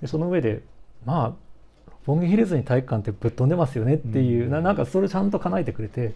[0.00, 0.62] でその上で
[1.04, 1.32] まあ
[1.86, 4.50] 六本木ヒルズに体育館ってぶっ飛んでますよねっていう、うん。
[4.50, 6.14] ななんかそれをちゃんと叶えてくれて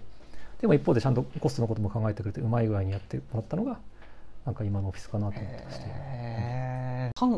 [0.61, 3.79] でも一方でちゃんとコストのことも考えてくれてうまい具合にやってもらったのが
[4.45, 5.87] なんか今のオフィスかなと思ってまして。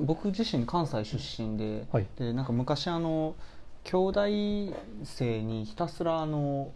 [0.04, 2.06] 僕自身関西出身で,、はい。
[2.16, 3.34] でなんか昔あの
[3.84, 4.20] 兄弟
[5.04, 6.72] 生にひたすらあの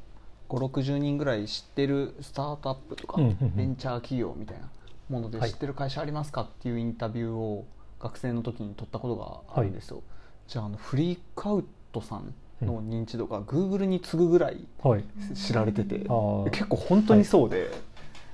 [0.48, 3.56] 560人ぐらい知ってるスタートアップとか、うんうんうん。
[3.56, 4.68] ベンチャー企業みたいな
[5.08, 5.50] ものではい。
[5.50, 7.64] 知ってる会社ありますかっていうインタビューを
[8.02, 10.02] 学生の時に取ったことがあるんですよ、
[10.48, 15.04] じゃああのフリークアウトさんの認知度が Google に次ぐぐらいはい。
[15.34, 16.50] 知られてて、あー。
[16.50, 17.70] 結構本当にそうで、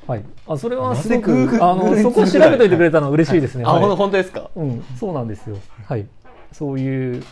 [0.06, 0.24] はい。
[0.46, 3.82] あそれはすごくあのそこ調べといてくれたのは嬉しいですね、あ、はい。
[3.82, 5.58] ほん本当ですか、うん、そうなんですよ。
[5.86, 6.06] はい。
[6.52, 7.22] そういう、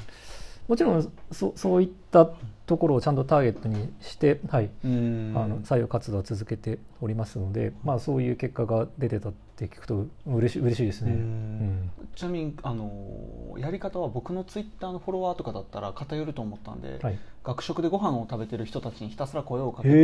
[0.68, 2.28] もちろんそそういった
[2.66, 5.32] ところをちゃんとターゲットにして、はい、うん。
[5.36, 11.12] あの採用活動は続けておりますので、まあそういう結果が出てたって聞くと嬉しい嬉しいですね。
[11.12, 11.18] うん。
[11.18, 11.90] うん。
[12.14, 17.18] ちなみにあのやり方は僕のツイッターのフォロワーとかだったら偏ると思ったんで、はい。
[17.44, 20.00] 学食でご飯を食べてる人たちにひたすら声をかけてへ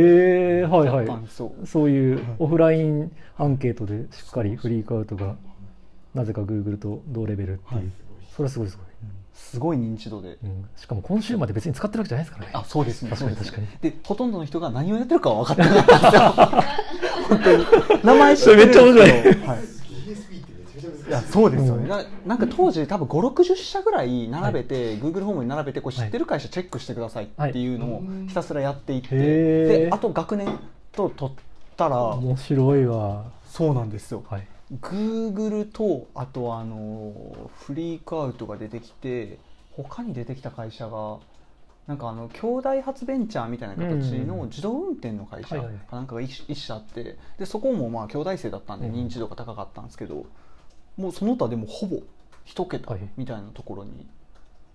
[0.59, 1.07] え、はいはい。
[1.27, 1.51] そ
[1.83, 5.35] ういうオフラインアンケートでしっかりフリークアウトが
[6.13, 7.91] なぜか Google と同レベルっていう、はい。
[8.31, 8.85] それはすごいすごい、
[9.33, 10.65] すごい認知度で、うん。
[10.75, 12.51] しかも今週まで別に使ってるわけじゃないですからね。
[12.53, 13.11] あそうですね。
[13.11, 16.21] 確かにそうです確かでほとんどの人が何をやってるかは分かってなかったんですよ。
[17.29, 17.65] 本当に。
[18.03, 18.65] 名前知ってるんですけど。
[18.65, 19.47] それめっちゃ面白い。
[19.47, 19.59] はい。
[19.59, 19.73] い
[21.05, 21.89] いやそうですよね、うん。
[21.89, 29.67] ななんか当時多分560社ぐらい並べて、Google ホームに並べてこう知ってる会社チェックしてくださいっていうのをひたすらやっていって、へー。
[29.87, 30.59] であと学年
[30.93, 31.35] と取っ
[31.75, 33.25] たら面白いわ。
[33.45, 34.23] そうなんですよ。
[34.29, 34.47] はい。
[34.81, 39.37] Google とあとあのフリークアウトが出てきて
[39.71, 41.19] 他に出てきた会社が
[41.87, 50.25] なんかあの兄弟発ベンチャーみたいな形の自動運転の会社かなんかが一一社あってでそこもまあ兄弟生だったんでうん認知度が高かったんですけど、
[50.95, 51.97] もうその他でもほぼ
[52.45, 53.09] 一桁はい。
[53.17, 54.07] みたいなところに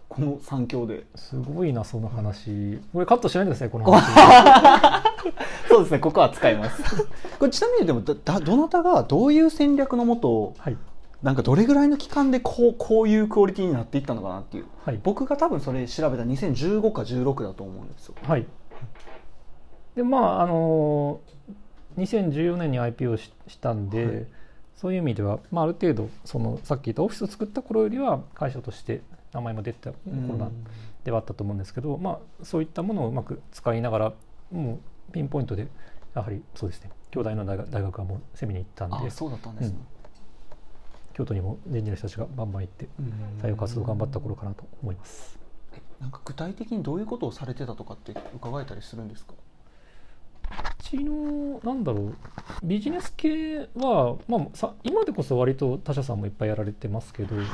[0.09, 2.81] この3強で、すごいな、その話。
[2.93, 5.09] これカットしないでください、この話。
[5.69, 6.83] そうですねここは使います
[7.39, 10.77] これちなみにでもだだどなたがどういう戦略のもとはい。
[11.23, 15.01] なんかどれぐらいの期間でこうこういうクオリティになっていったのかなっていうはい。
[15.03, 18.47] 僕が多分それ調べた2015か16だと思うんですよはい。
[19.97, 24.27] で、まあ、あのー、2014年に IPO ししたんで、はい
[24.79, 29.01] そういう意味では、まあ、ある程度、その、さっき言ったオフィスを作った頃よりは、会社として
[29.33, 30.53] 名前も出てた頃なん
[31.05, 34.13] ではあったと思うんですけど、まあ、そういったものをうまく使いながら、
[34.51, 35.69] もう、ピンポイントで、
[36.15, 39.77] やはり、そうですね、兄弟の大学はもうセミに行ったんで、あそうだったんですね、
[41.13, 42.89] 京都にも人事の人たちがバンバン行って、
[43.43, 45.39] 採用活動頑張った頃かなと思います。
[45.75, 49.35] えなんか具体的にどういうことをされてたとかって伺えたりするんですか？
[50.51, 52.15] うちのなんだろう
[52.63, 57.49] ビジネス系は、まあ、さ今でこそ割と他社さんもいっぱいやられてますけど結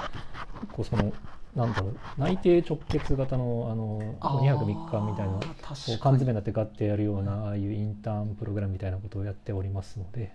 [0.73, 1.13] 構その
[1.55, 6.35] なんだろう内定直結型のあの2泊3日みたいな缶詰に。
[6.35, 10.35] なってガッてやるようなああいうインターンプログラムみたいなことをやっておりますので、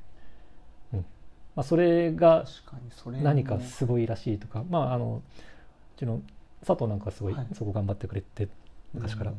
[0.94, 1.00] うん。
[1.56, 3.24] まあ、それが確かにそれも。
[3.24, 5.22] 何かすごいらしいとか、まあ、あの
[5.98, 6.22] うちの
[6.66, 7.48] 佐藤なんかすごいはい。
[7.54, 8.48] そこ頑張ってくれて
[8.94, 9.34] 昔から。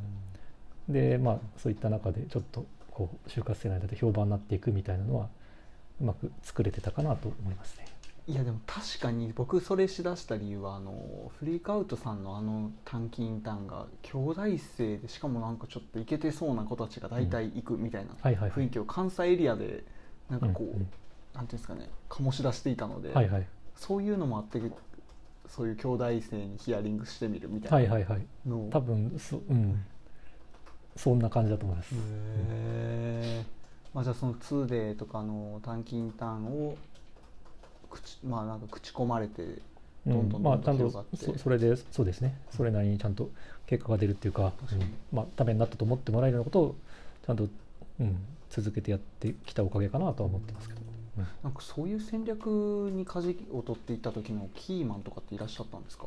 [0.88, 5.28] でまあそういった中でちょっとこう就活生の間で評判になっていくみたいなのは
[6.00, 7.86] うまく作れてたかなと思いますね。
[8.26, 14.42] いやでも確かに僕それしだした理由はあのフリークアウトさんのあの短期インターンが兄弟
[14.76, 19.84] 生でしかもなんかちょっとイケてそうな子たちが大体行くみたいな雰囲気を関西エリアで
[20.28, 20.88] なんかこう、うんうん。
[21.34, 23.46] なんていうんですかね醸し出していたので、はいはい。
[23.76, 24.60] そういうのもあって
[25.48, 28.04] そういう兄弟生にヒアリングしてみるみたなはいいはい。
[28.04, 28.26] はい
[28.70, 29.84] 多分そ,、うん、
[30.96, 31.94] そんな感じだと思います。
[31.94, 33.44] へえ、
[33.92, 36.76] まあ、じゃあその 2day とかの短期インターンを
[37.90, 39.60] 口,、まあ、なんか口込まれてう
[40.06, 41.16] どんどんんまあ、ちゃんと広がって。
[41.16, 42.40] そそれでそうですね。
[42.50, 43.30] それなりにちゃんと
[43.66, 44.92] 結果が出るっていうか、うん。
[45.12, 46.74] まあ、ためになったと思ってもらえるようなことを
[47.26, 47.48] ちゃんと、
[48.00, 48.16] うん、
[48.48, 50.80] 続けてやってきたおかげかなとは思ってますけど、
[51.18, 51.26] うん。
[51.42, 52.46] なんかそういう戦略
[52.92, 56.06] に舵を取っていった時のキーマンとかっていらっしゃったんですか？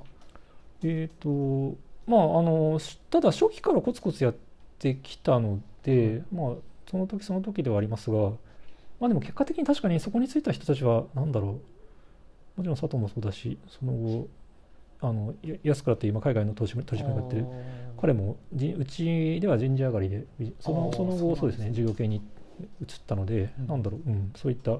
[0.83, 1.75] えっ、と
[2.07, 4.35] まああのしただ初期からコツコツやっ
[4.79, 6.53] てきたので、まあ
[6.89, 8.31] その時その時ではありますが
[8.99, 11.72] まあでも結果的に確かにそこについた人たちは何だろう
[12.55, 14.27] もちろん佐藤もそうだしその後
[15.01, 17.45] あのや安倉って今海外の投資取締役やってる。
[17.99, 21.71] 彼もじうちでは人事上がりでびそのその後そうですね。
[21.71, 22.21] 事業系に
[22.81, 23.67] 移ったので、うん。
[23.67, 24.77] なんだろう、うん、そういった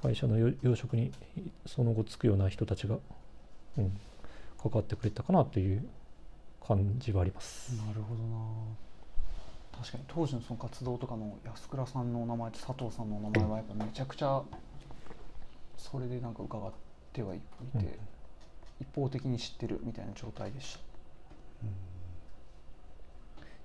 [0.00, 1.12] 会社のよ要職に
[1.64, 2.98] その後つくような人たちが、
[3.78, 3.92] うん、
[4.62, 5.86] 関わってくれたかなという
[6.66, 7.74] 感じはあります。
[7.76, 8.38] なるほどな。
[9.78, 14.42] 確かに当時のその活動とかの安倉さんのお名前と佐藤さんのお名前はやっぱめちゃくちゃ
[15.76, 16.85] それでなんか伺って
[17.22, 17.44] はいて、
[17.74, 17.88] うん
[18.78, 20.80] 一方的に知ってるみたいな状態でした。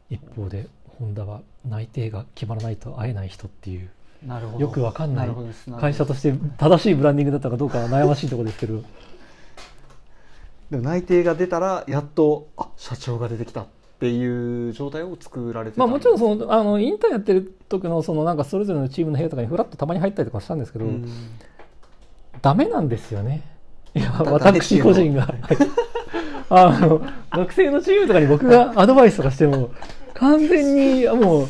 [0.10, 0.68] 一方で
[1.00, 3.90] ホンダは内定が決まらないと会えない人っていう。
[4.26, 4.60] なるほど。
[4.62, 5.30] よくわかんない。
[5.80, 8.84] 会社として正しいブランディングだったかどうかは悩ましいところですけど。
[10.70, 13.68] でも内定が出たらやっとあ社長が出てきたっ
[14.00, 20.86] ていう状態を作られてたまあもちろんそそのあのインターンやってる時のそのなんかそれぞれのチームの部屋とかにフラッとたまに入ったりとかしたんですけど、
[22.42, 23.42] ダメなんですよね。
[23.94, 25.22] いや私個人が。
[25.22, 25.82] は い
[26.50, 29.72] あの学生のチームとかに僕がアドバイスとかしても
[30.14, 31.48] 完全にもう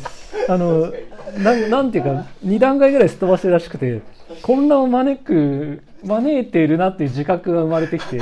[0.48, 0.92] あの
[1.38, 4.00] なんなんていうか2段階ぐらいすっ飛ばしてるらしくて
[4.42, 8.20] 混乱を招く招いているなっていう自覚が生まれてきて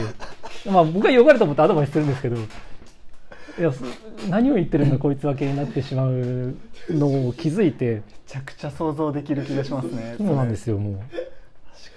[0.70, 3.84] まあ僕はよかれと思ってアドバイスするんですけどいやそ
[4.30, 6.54] 何を言ってるんだこいつわけになってしまう
[6.88, 10.94] のを気づいてめちゃくちゃ想像できる気がしますねそうなんですよもう。
[10.94, 11.10] 確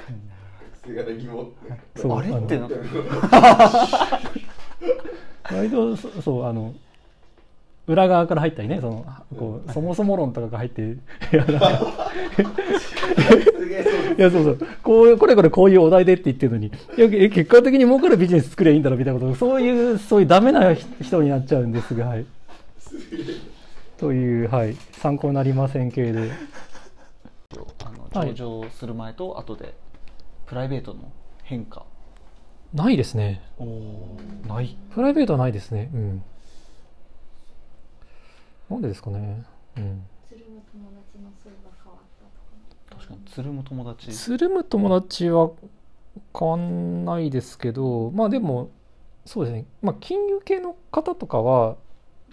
[0.06, 0.33] かに
[0.86, 2.30] あれ？
[2.30, 2.76] ってなの
[5.52, 6.74] 割とそそうあの
[7.88, 9.06] 裏側から入ったりねその
[9.38, 10.96] こうそもそも論とかが入って い
[11.36, 11.58] やそう
[14.18, 14.44] いやそう。
[14.44, 22.26] そうこうこれこれこういうお題でって言ってるのにいやえ結果的に儲かるビジネス作りゃいいんだろみたいなことそういうそういうダメな人になっちゃうんですがはい。
[23.98, 24.76] というはい。
[24.94, 26.32] 参考になりません系で
[27.84, 29.74] あのはい上場する前と後で
[30.46, 31.12] プライベートの
[31.44, 31.86] 変化。
[32.74, 33.42] ないですね。
[34.48, 34.78] ない。
[34.92, 35.90] プライベートはないですね。
[35.94, 36.24] うん。
[38.70, 39.44] なんでですかね。
[39.78, 40.04] うん。
[42.90, 44.12] 確かにつるむ友達。
[44.12, 45.52] つるむ友達は
[46.38, 48.70] 変わんないですけどまあでも
[49.26, 51.78] そうですね、まあ、金融系の方とかは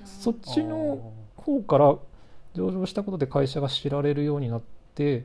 [0.05, 1.97] そっちの方から
[2.55, 4.63] 上場したことで会社が知られるようになっ
[4.95, 5.25] て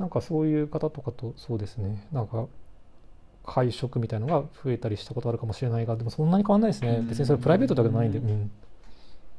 [0.00, 2.46] なんかそういう方とかとそうですねなんか
[3.44, 6.98] 会食みたいのが増えたりしたことあるかもしれないがでもそんなに変わんないですね。
[7.00, 7.08] うん。
[7.08, 8.50] 別にそれプライベートだけじゃないんで、うん、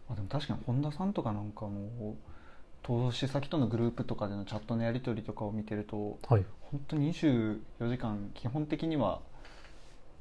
[0.09, 2.15] あでも確かに本田さんとかなんかも
[2.83, 6.45] 投資先とのグループとかでのチャットのやり取りとかを見てるとはい。
[6.59, 7.59] 本当に24
[7.89, 9.21] 時間基本的には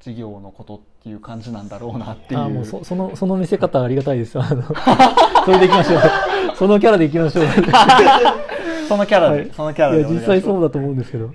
[0.01, 2.41] 事業のことっていう感じなんだろうなっていう。
[2.41, 4.39] あーもうそそのその見せ方ありがたいです。
[4.39, 4.63] あの
[5.45, 6.01] それでいきましょう。
[6.57, 7.45] そのキャラでいきましょう。
[8.89, 9.51] そのキャラで、はい。
[9.53, 11.33] そのキャラで実際そうだだと思うんですけど。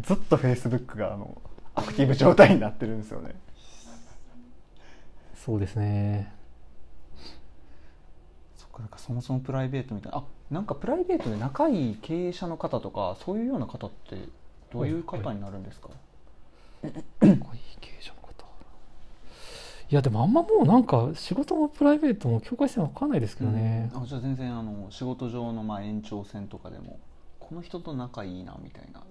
[0.00, 1.36] ずっとフェイスブックがあの
[1.74, 3.34] アクティブ状態になってるんですよね。
[5.34, 6.32] そうですね。
[8.56, 10.18] そっかなんかそもそもプライベートみたいな。
[10.18, 14.16] あなんかプライベートで仲いい経営者の方とかそういうような方って
[14.70, 16.11] どういう方になるんですか、いい経営者の方
[19.90, 26.98] いやでもあんまもうなんか仕事もプライベートも境界線わかんないですけどね、あじゃあ全然あの仕事上のまあ延長線とかでも
[27.38, 29.02] この人と仲いいなみたいな。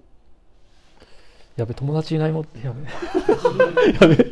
[1.56, 2.46] やべ友達いないもん。
[2.64, 2.82] やべ。
[3.92, 4.24] やべ。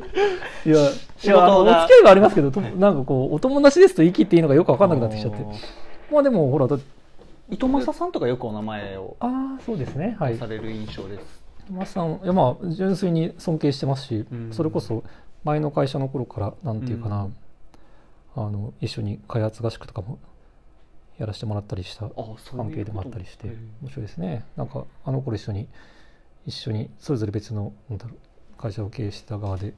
[0.67, 5.47] いや仕事お付き合いはありますけどとなんかこうお友達ですと言い切っていいのかよくわかんなくなってきちゃって。
[6.11, 6.79] まあでもほらだ
[7.49, 10.17] 糸正さんとかよくお名前をああそうですね。
[10.19, 10.37] はい。
[10.37, 11.40] される印象です、
[11.87, 14.53] さんいやまあ純粋に尊敬してますし、うん。
[14.53, 15.05] それこそ
[15.45, 17.37] 前の会社の頃からなんていうかな、うん。
[18.37, 20.19] あの一緒に開発合宿とかも
[21.19, 22.09] やらせてもらったりした
[22.57, 23.49] 関係でもあったりして
[23.83, 24.45] 面白いですね。
[24.57, 25.69] なんかあの頃一緒に
[26.47, 27.73] 一緒にそれぞれ別の
[28.57, 29.75] 会社を経営してた側で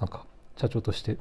[0.00, 0.24] なんか
[0.56, 1.18] 社長として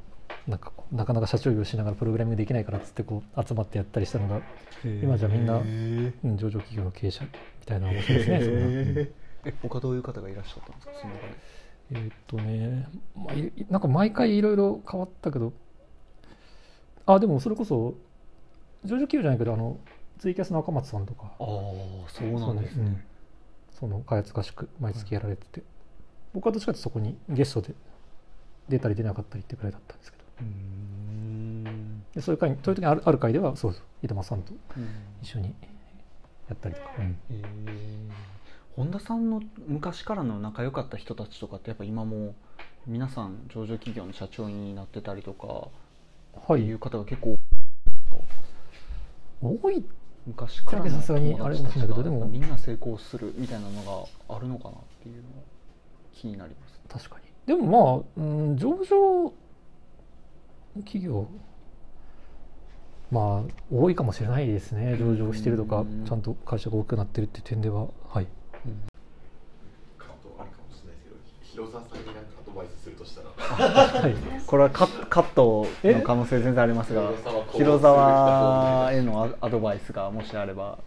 [0.47, 4.41] なんかなかなか社長業しながらプログラミングできないからっつってこう集まってやったりしたのが、
[4.83, 7.31] 今じゃみんなへうん、上場企業の経営者み
[7.65, 9.11] たいな面白いですね
[9.45, 10.93] え え他どういう方がいらっしゃったんですか？
[11.01, 11.33] その中で。
[11.91, 15.53] えーっとね、まあ、いなんか毎回いろいろ変わったけど
[17.07, 17.95] あでもそれこそ
[18.85, 19.77] 上場企業じゃないけどあの
[20.19, 21.23] ツイキャスの赤松さんとか。
[21.39, 22.75] ああそうなんですね。
[22.75, 23.05] そうね。
[23.71, 25.63] その開発合宿毎月やられてて、
[26.33, 27.73] 僕はどっちかというとそこにゲストで
[28.67, 30.23] 出たり出なかったりってくらいだったんですけど。
[30.41, 32.03] うーん。
[32.13, 34.87] でそういう会そういう時にあるある会ではそうそう板間さんとうん。
[35.21, 35.55] 一緒に
[36.49, 37.41] やったりとか、うんえ
[38.79, 42.33] 本田さんの昔からの仲良かった人たちとかってやっぱ今も
[42.87, 45.67] 皆さん上場企業の社長になってたりとか
[46.47, 46.61] はい。
[46.61, 47.35] いう方が結構
[49.41, 49.83] 多い。
[50.25, 52.25] 昔からのさすがにあれかもしれないけどでも。
[52.25, 54.73] みんな成功するみたいなのがあるのかなっ
[55.03, 55.25] ていうのが
[56.13, 56.79] 気になります。
[56.87, 57.25] 確かに。
[57.47, 59.33] でもまあ、うん、上場
[60.85, 61.27] 企業
[63.11, 64.95] まあ多いかもしれないですね。
[64.97, 66.05] 上場してるとかうん。
[66.05, 68.27] ちゃんと会社が大きくなってるっていう点でははい
[69.97, 73.29] カットあるかもしれないですけど広沢さんになんかアドバイスするとしたら。
[73.35, 74.15] はい。
[74.47, 80.79] これはカッカットの可能性全然ありますがえ広沢へのアアドバイスがもしあれば。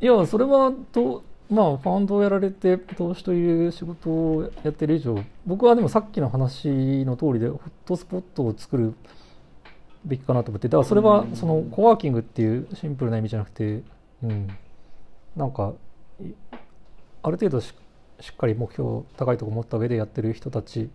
[0.00, 8.94] いやそれはとまあファンドをやられて投資という仕事をやってる以上僕はでもさっきの話の通りでホットスポットを作る
[10.04, 13.82] べきかなと思ってだからそれはそのコワーキングっていうシンプルな意味じゃなくて
[14.22, 14.48] うん。
[15.36, 15.72] なんか
[16.20, 16.26] い
[17.22, 17.74] ある程度し
[18.20, 20.90] しっかり目標高いとこ持った上でやってる人たち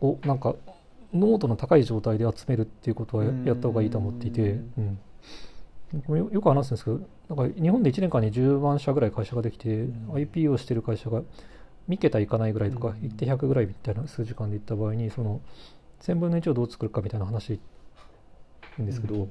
[0.00, 0.54] をなんか
[1.12, 4.98] 濃度の高い状態で集めるっていうことはやった方がいいと思っていて、うん。
[6.16, 7.00] よよく話すんですけど
[7.34, 10.10] なんか日本で1年間に10万社ぐらい会社ができて、ん。
[10.12, 11.22] IPO してる会社が
[11.88, 12.94] 3桁いかないぐらいとか、うん。
[12.94, 15.40] 1手100ぐらいみたいな数時間でいった場合にその
[16.02, 17.58] 1000分の1をどう作るかみたいな話
[18.76, 19.30] なんですけど、うん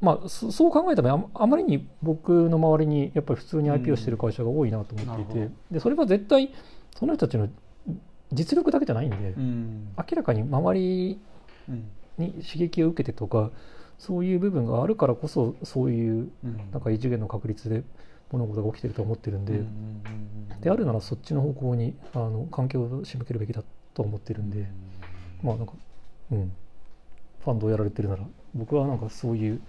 [0.00, 6.52] まあそそう考えたらああまりに僕の周りにやっぱり普通に IPO してる会社が多いなと思っていて、なるほでそれは絶対
[6.96, 7.48] その人たちの
[8.32, 9.88] 実力だけじゃないんで、うん。
[9.96, 11.18] 明らかに周り
[11.68, 13.50] うんに刺激を受けてとか
[13.98, 16.56] そういう部分があるからこそそういううん。
[16.72, 17.82] なんか異次元の確率で
[18.30, 23.62] 物事が起きてると思ってるんで、うんうんうんであるならそっちの方向にあの環境を仕向けるべきだ
[23.94, 24.66] と思ってるんで、
[25.40, 25.72] まあなんか
[26.32, 26.52] うん。
[27.44, 28.24] ファンドをやられてるなら
[28.54, 29.60] 僕はなんかそういう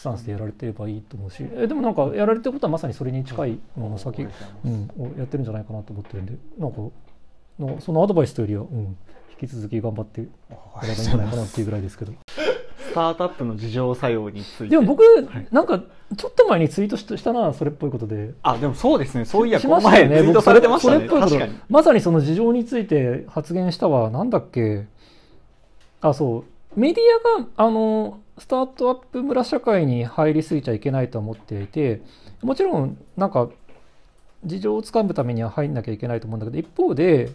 [0.00, 1.44] スタンスでやられてればいいと思うし。
[1.54, 6.78] えでもなんかやられてることはまさにそれに近いもの先、うん、をやってるんじゃないかなと思ってるんでなんか
[7.58, 8.96] のそのアドバイスというよりは、うん、
[9.38, 10.26] 引き続き頑張ってや
[10.56, 12.12] ればいいんじゃないかなっていうぐらいですけど。
[12.78, 14.68] スタートアップの自浄作用について。
[14.68, 15.06] でも僕、い。
[15.52, 15.82] なんか
[16.16, 18.32] ちょっと前にツイートししたなそれっぽいことで。
[18.42, 19.26] あでもそうですね。
[19.26, 20.14] そういやしこのましたよね。
[20.14, 21.06] 前ツイートされてましたね。
[21.06, 21.50] 僕それそれっぽいこと。
[21.50, 21.60] 確かに。
[21.68, 24.08] まさにその事情について発言したわ。
[24.08, 24.86] なんだっけ。
[26.00, 26.44] あそう。
[26.80, 27.04] メディ
[27.38, 32.00] アがあのスタートアップ村社会に入りすぎちゃいけないと思っていて
[32.42, 33.50] もちろんなんか
[34.44, 37.30] 事情をつかむためには入んなきゃいけないと思うんだけど一方で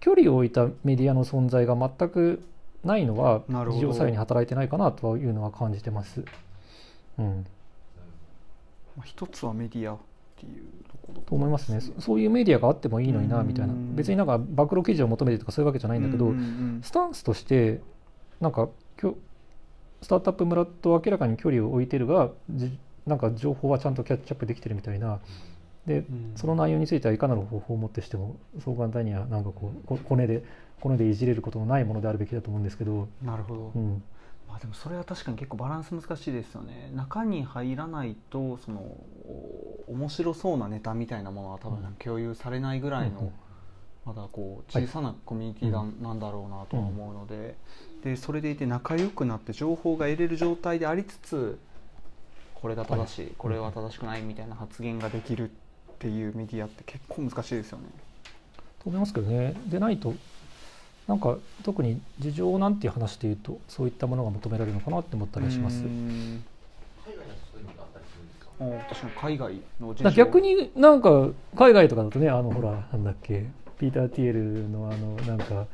[0.00, 2.42] 距離を置いたメディアの存在が全く
[2.84, 6.24] ないのは事情作用に働いてないかなというのは感じてます。
[7.18, 7.46] うん。
[8.96, 9.98] まあ一つはメディアっ
[10.36, 11.80] ていうところと思いますね。
[11.80, 13.72] そそういうメディアがあってもいいのになみたいな。
[13.72, 16.34] うん別になんか暴露記事を求めてとかそういうわけじゃないんだけど、
[16.82, 17.80] スタンスとして
[18.40, 18.68] なんか
[20.02, 22.76] スタートアップ村と明らかに距離を置いてるがじ
[23.06, 25.20] なんか情報はちゃんとキャッチアップできてるみたいな。
[25.86, 26.32] でうん。
[26.36, 30.44] その内容についてはいかなる方法をもってしてもそう簡単にはなんかこうこコネで
[30.80, 34.02] コネでいじれることのないものであるべきだと思うんですけど、なるほど、うん、
[34.48, 36.90] まあ、でもそれは確かに結構バランス難しいですよね。
[36.94, 43.32] 中に入らないとそのお面白そうなネタみたいなものは多分うん共有されないぐらいの、うん
[44.04, 47.56] まだこうはい小さなコミュニティだ、なんだろうなとは思うので,、
[48.02, 51.58] でそれでいて仲良くなって情報が得れる状態でありつつ
[52.54, 55.52] これが正しい、これは正しくないみたいな発言ができるっ
[55.98, 57.84] ていうメディアって結構難しいですよね。
[58.82, 59.54] と思いますけどね。
[59.66, 60.14] でないと
[61.08, 65.82] なんか特に事情なんていう話でいうとそういったものが求められるのかなって思ったりはします。
[65.84, 65.86] う。
[65.86, 66.44] ん。
[67.04, 68.50] 海外だとそういうのがあったりするんですか？
[68.60, 70.10] あ確かに海外の事情。
[70.10, 73.46] 逆になんか海外とかだとねあのほらなんだっけ
[73.78, 75.66] ピーター・ティエルのあのなんか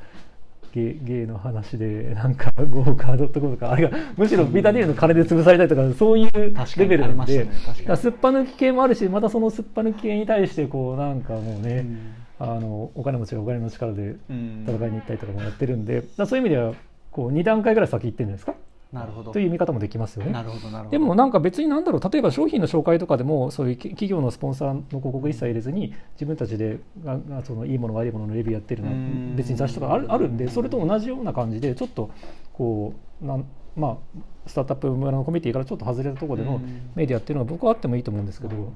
[0.72, 7.52] ゲイゲイの話でなんかゴーカードットコムとかあれがむしろピーター・ティエルの金で潰されたりとかそういうレベルなんで、ね
[7.96, 12.14] すっぱ抜き系もあるしまたそのすっぱ抜き系に対してこうなんかもうね、うん。
[12.40, 14.64] あのお金持ちがお金の力でうん。
[14.68, 16.74] 戦いに行ったりとかもやってるんで、だからそういう意味では
[17.10, 19.32] こう2段階ぐらい先行ってるんじゃないですかなるほど。
[19.32, 20.32] という見方もできますよね。
[20.32, 20.90] なるほどなるほど。
[20.90, 32.10] でもなんか別になんだろう例えば商品の紹介とかでもそういうき企業のスポンサーの広告一切入れずに自分たちでああそのいいもの悪いもののレビューやってるの別に雑誌とかあるあるんでそれと同じような感じでちょっと
[32.52, 33.44] こうなん
[33.76, 36.90] まあスタートアップ村のコミュニティからちょっと外れたところでのうん。
[36.94, 38.72] メディアっていうのは僕はあってもいいと思うんですけど、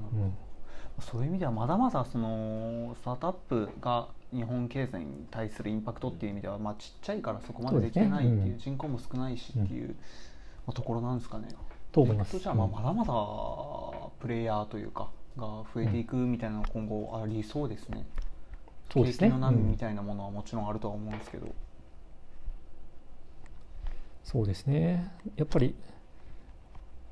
[1.00, 9.94] そういう意味ではまだまだそのスタートアップが日本経済に対するインパクトっていう意味では、まあ、ちっちゃいからそこまでできてないっていう人口も少ないしっていう、ま
[10.68, 11.48] あ、ところなんですかね。
[11.92, 12.38] と思います。
[12.38, 13.12] じゃあまあうんまだまだ
[14.20, 18.06] プレイヤーというかが増えていくみたいなのが今後ありそうですね。
[18.92, 21.46] そうですね景気の波うんみたいなものはもちろんあるとは思うんですけど。
[24.24, 25.74] そうですねやっぱり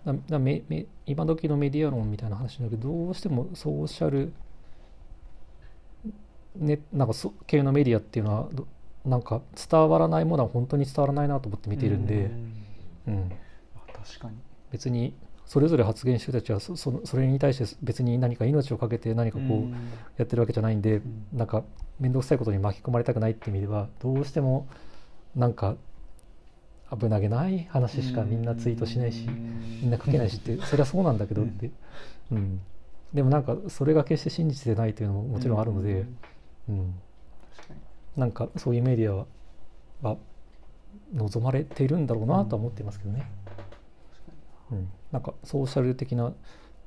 [0.04, 4.32] ななめめ今時のメディア論みたいな話だけどどうしてもソーシャル、
[6.56, 8.66] ね、なんかそ系のメディアっていうのはど
[9.04, 9.40] なんか
[9.70, 12.30] 伝わらないものは本当に伝わらないなと思って見ているんで、
[13.08, 13.32] うん、
[13.76, 14.36] あ確かに。
[14.70, 15.14] 別に
[15.46, 19.70] それぞれ発言してる人たちはそそれに対して別に何か命を懸けて何かこううん。
[20.16, 21.26] やってるわけじゃないんで、ん。
[21.32, 21.64] なんか
[21.98, 24.66] 面倒くさいことに巻き込まれたくないって意味ではどうしても
[25.34, 25.76] なんか
[26.96, 31.70] 危なげない話しかみんなツイートしないしみんな書けないしってそれはそうなんだけどって、
[32.32, 32.60] うん、
[33.14, 36.04] でもなんかそれが決して真実でないというのももちろんあるので、
[36.68, 36.94] うん、
[38.16, 39.26] なんかそういうメディアは
[40.02, 40.16] は
[41.14, 43.30] 望まれているんだろうなとは思っていますけどね、
[44.72, 46.32] うん、なんかソーシャル的な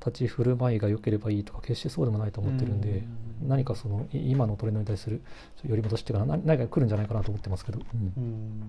[0.06, 3.04] 立ち振る舞いが良ければいいとか決してそうでもないと思ってるんで、
[3.42, 5.22] 何かそのい今のトレンドに対する
[5.64, 8.14] 寄り戻しっていうかな何何か来るんじゃないかなと思ってますけど、うん。
[8.18, 8.62] うん。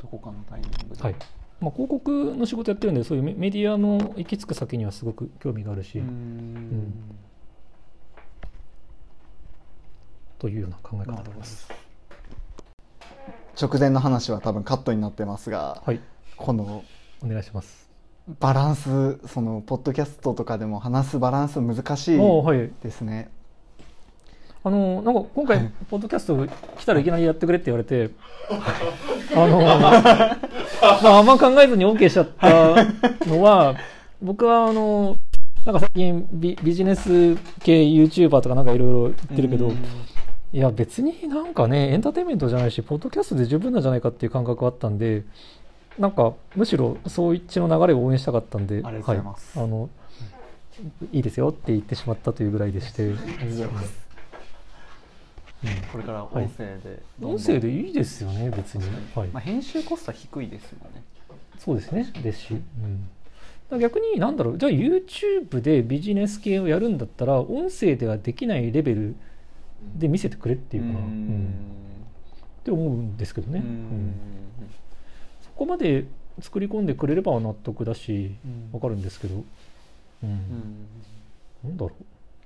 [0.00, 1.02] どこかのタイミングで。
[1.02, 1.14] はい。
[1.60, 6.92] まあ、広告の仕事やってるんでそういうメメディアの行き着く先にはすごく興味があるし、うん
[10.42, 11.68] というような考え方す。
[13.60, 16.00] 直前の話は多分カットになってますが、はい。
[16.36, 16.84] この
[17.22, 17.88] お願いします。
[18.40, 22.20] バランスそのポッドキャストとかでも話すバランス難しい
[22.82, 23.30] ですね。
[24.64, 25.72] あのなんか今回、はい。
[25.88, 26.44] ポッドキャスト
[26.76, 28.10] 来たらいきなりやってくれって言われて
[29.36, 32.84] あのまああんま考えずに OK しちゃった
[33.28, 33.76] のは
[34.20, 35.16] 僕はあの
[35.64, 39.76] なんか最近ビビジネス系 YouTuber とかなんかいろいろ言ってるけど、うん
[40.52, 45.24] いや別になんかねエンターテインメントじゃないしポッドキャストで十分なんじゃないかっていう感覚があったんで
[45.98, 49.58] なんかむしろそういっちの流れを応援したかったんでありがとうございます。
[49.58, 49.90] はい、あの
[51.12, 54.02] いいですよって言ってしまったというぐらいでして、ありがとうございます。
[55.92, 58.84] これから音声でどんどん音声でいいですよね別に、
[59.14, 59.28] はい。
[59.28, 61.02] まあ、編集コストは低いですもんね。
[61.58, 62.10] そうですね。
[62.22, 62.54] ですし、
[63.70, 64.58] うん、逆になんだろう。
[64.58, 69.14] じゃあ YouTube でビジネス系をやるんだったら音声ではできないレベル
[69.96, 71.54] で見せてくれっていうかな、うん。
[72.60, 73.70] って思うんですけどね、ううん。
[74.08, 74.14] ん
[75.40, 76.06] そこまで
[76.40, 78.70] 作り込んでくれれば納得だしうん。
[78.72, 79.44] わかるんですけど、
[80.22, 80.30] うん。
[80.30, 80.86] うん。
[81.64, 81.90] なんだろ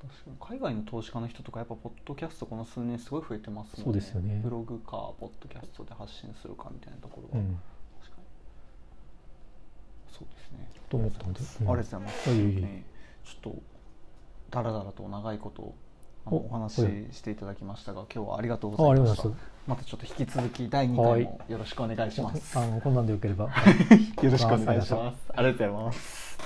[0.01, 0.59] 確かに。
[0.59, 3.85] 海外の投資家の人とかやっぱポッドキャストこの数年すごい増えてますもんね。
[3.85, 4.41] そうですよね。
[4.43, 7.59] ブログかポッドキャストで発信するかみたいなところう、は、うん、
[8.01, 8.25] 確かに。
[10.19, 10.69] そうですね。
[10.89, 11.71] と思ったんで、うん。
[11.71, 13.63] ありがとうございます、いえいちょっと
[14.51, 15.75] だらだらと長いこと
[16.27, 19.29] お話ししていただきましたが、今日はありがとうございました。
[19.67, 22.59] またちょっと引き続き第2回もよろしくお願いします。
[22.59, 23.51] あのこんなんでよければ、よ
[24.31, 25.19] ろしくお願いします。
[25.35, 26.39] ありがとうございます。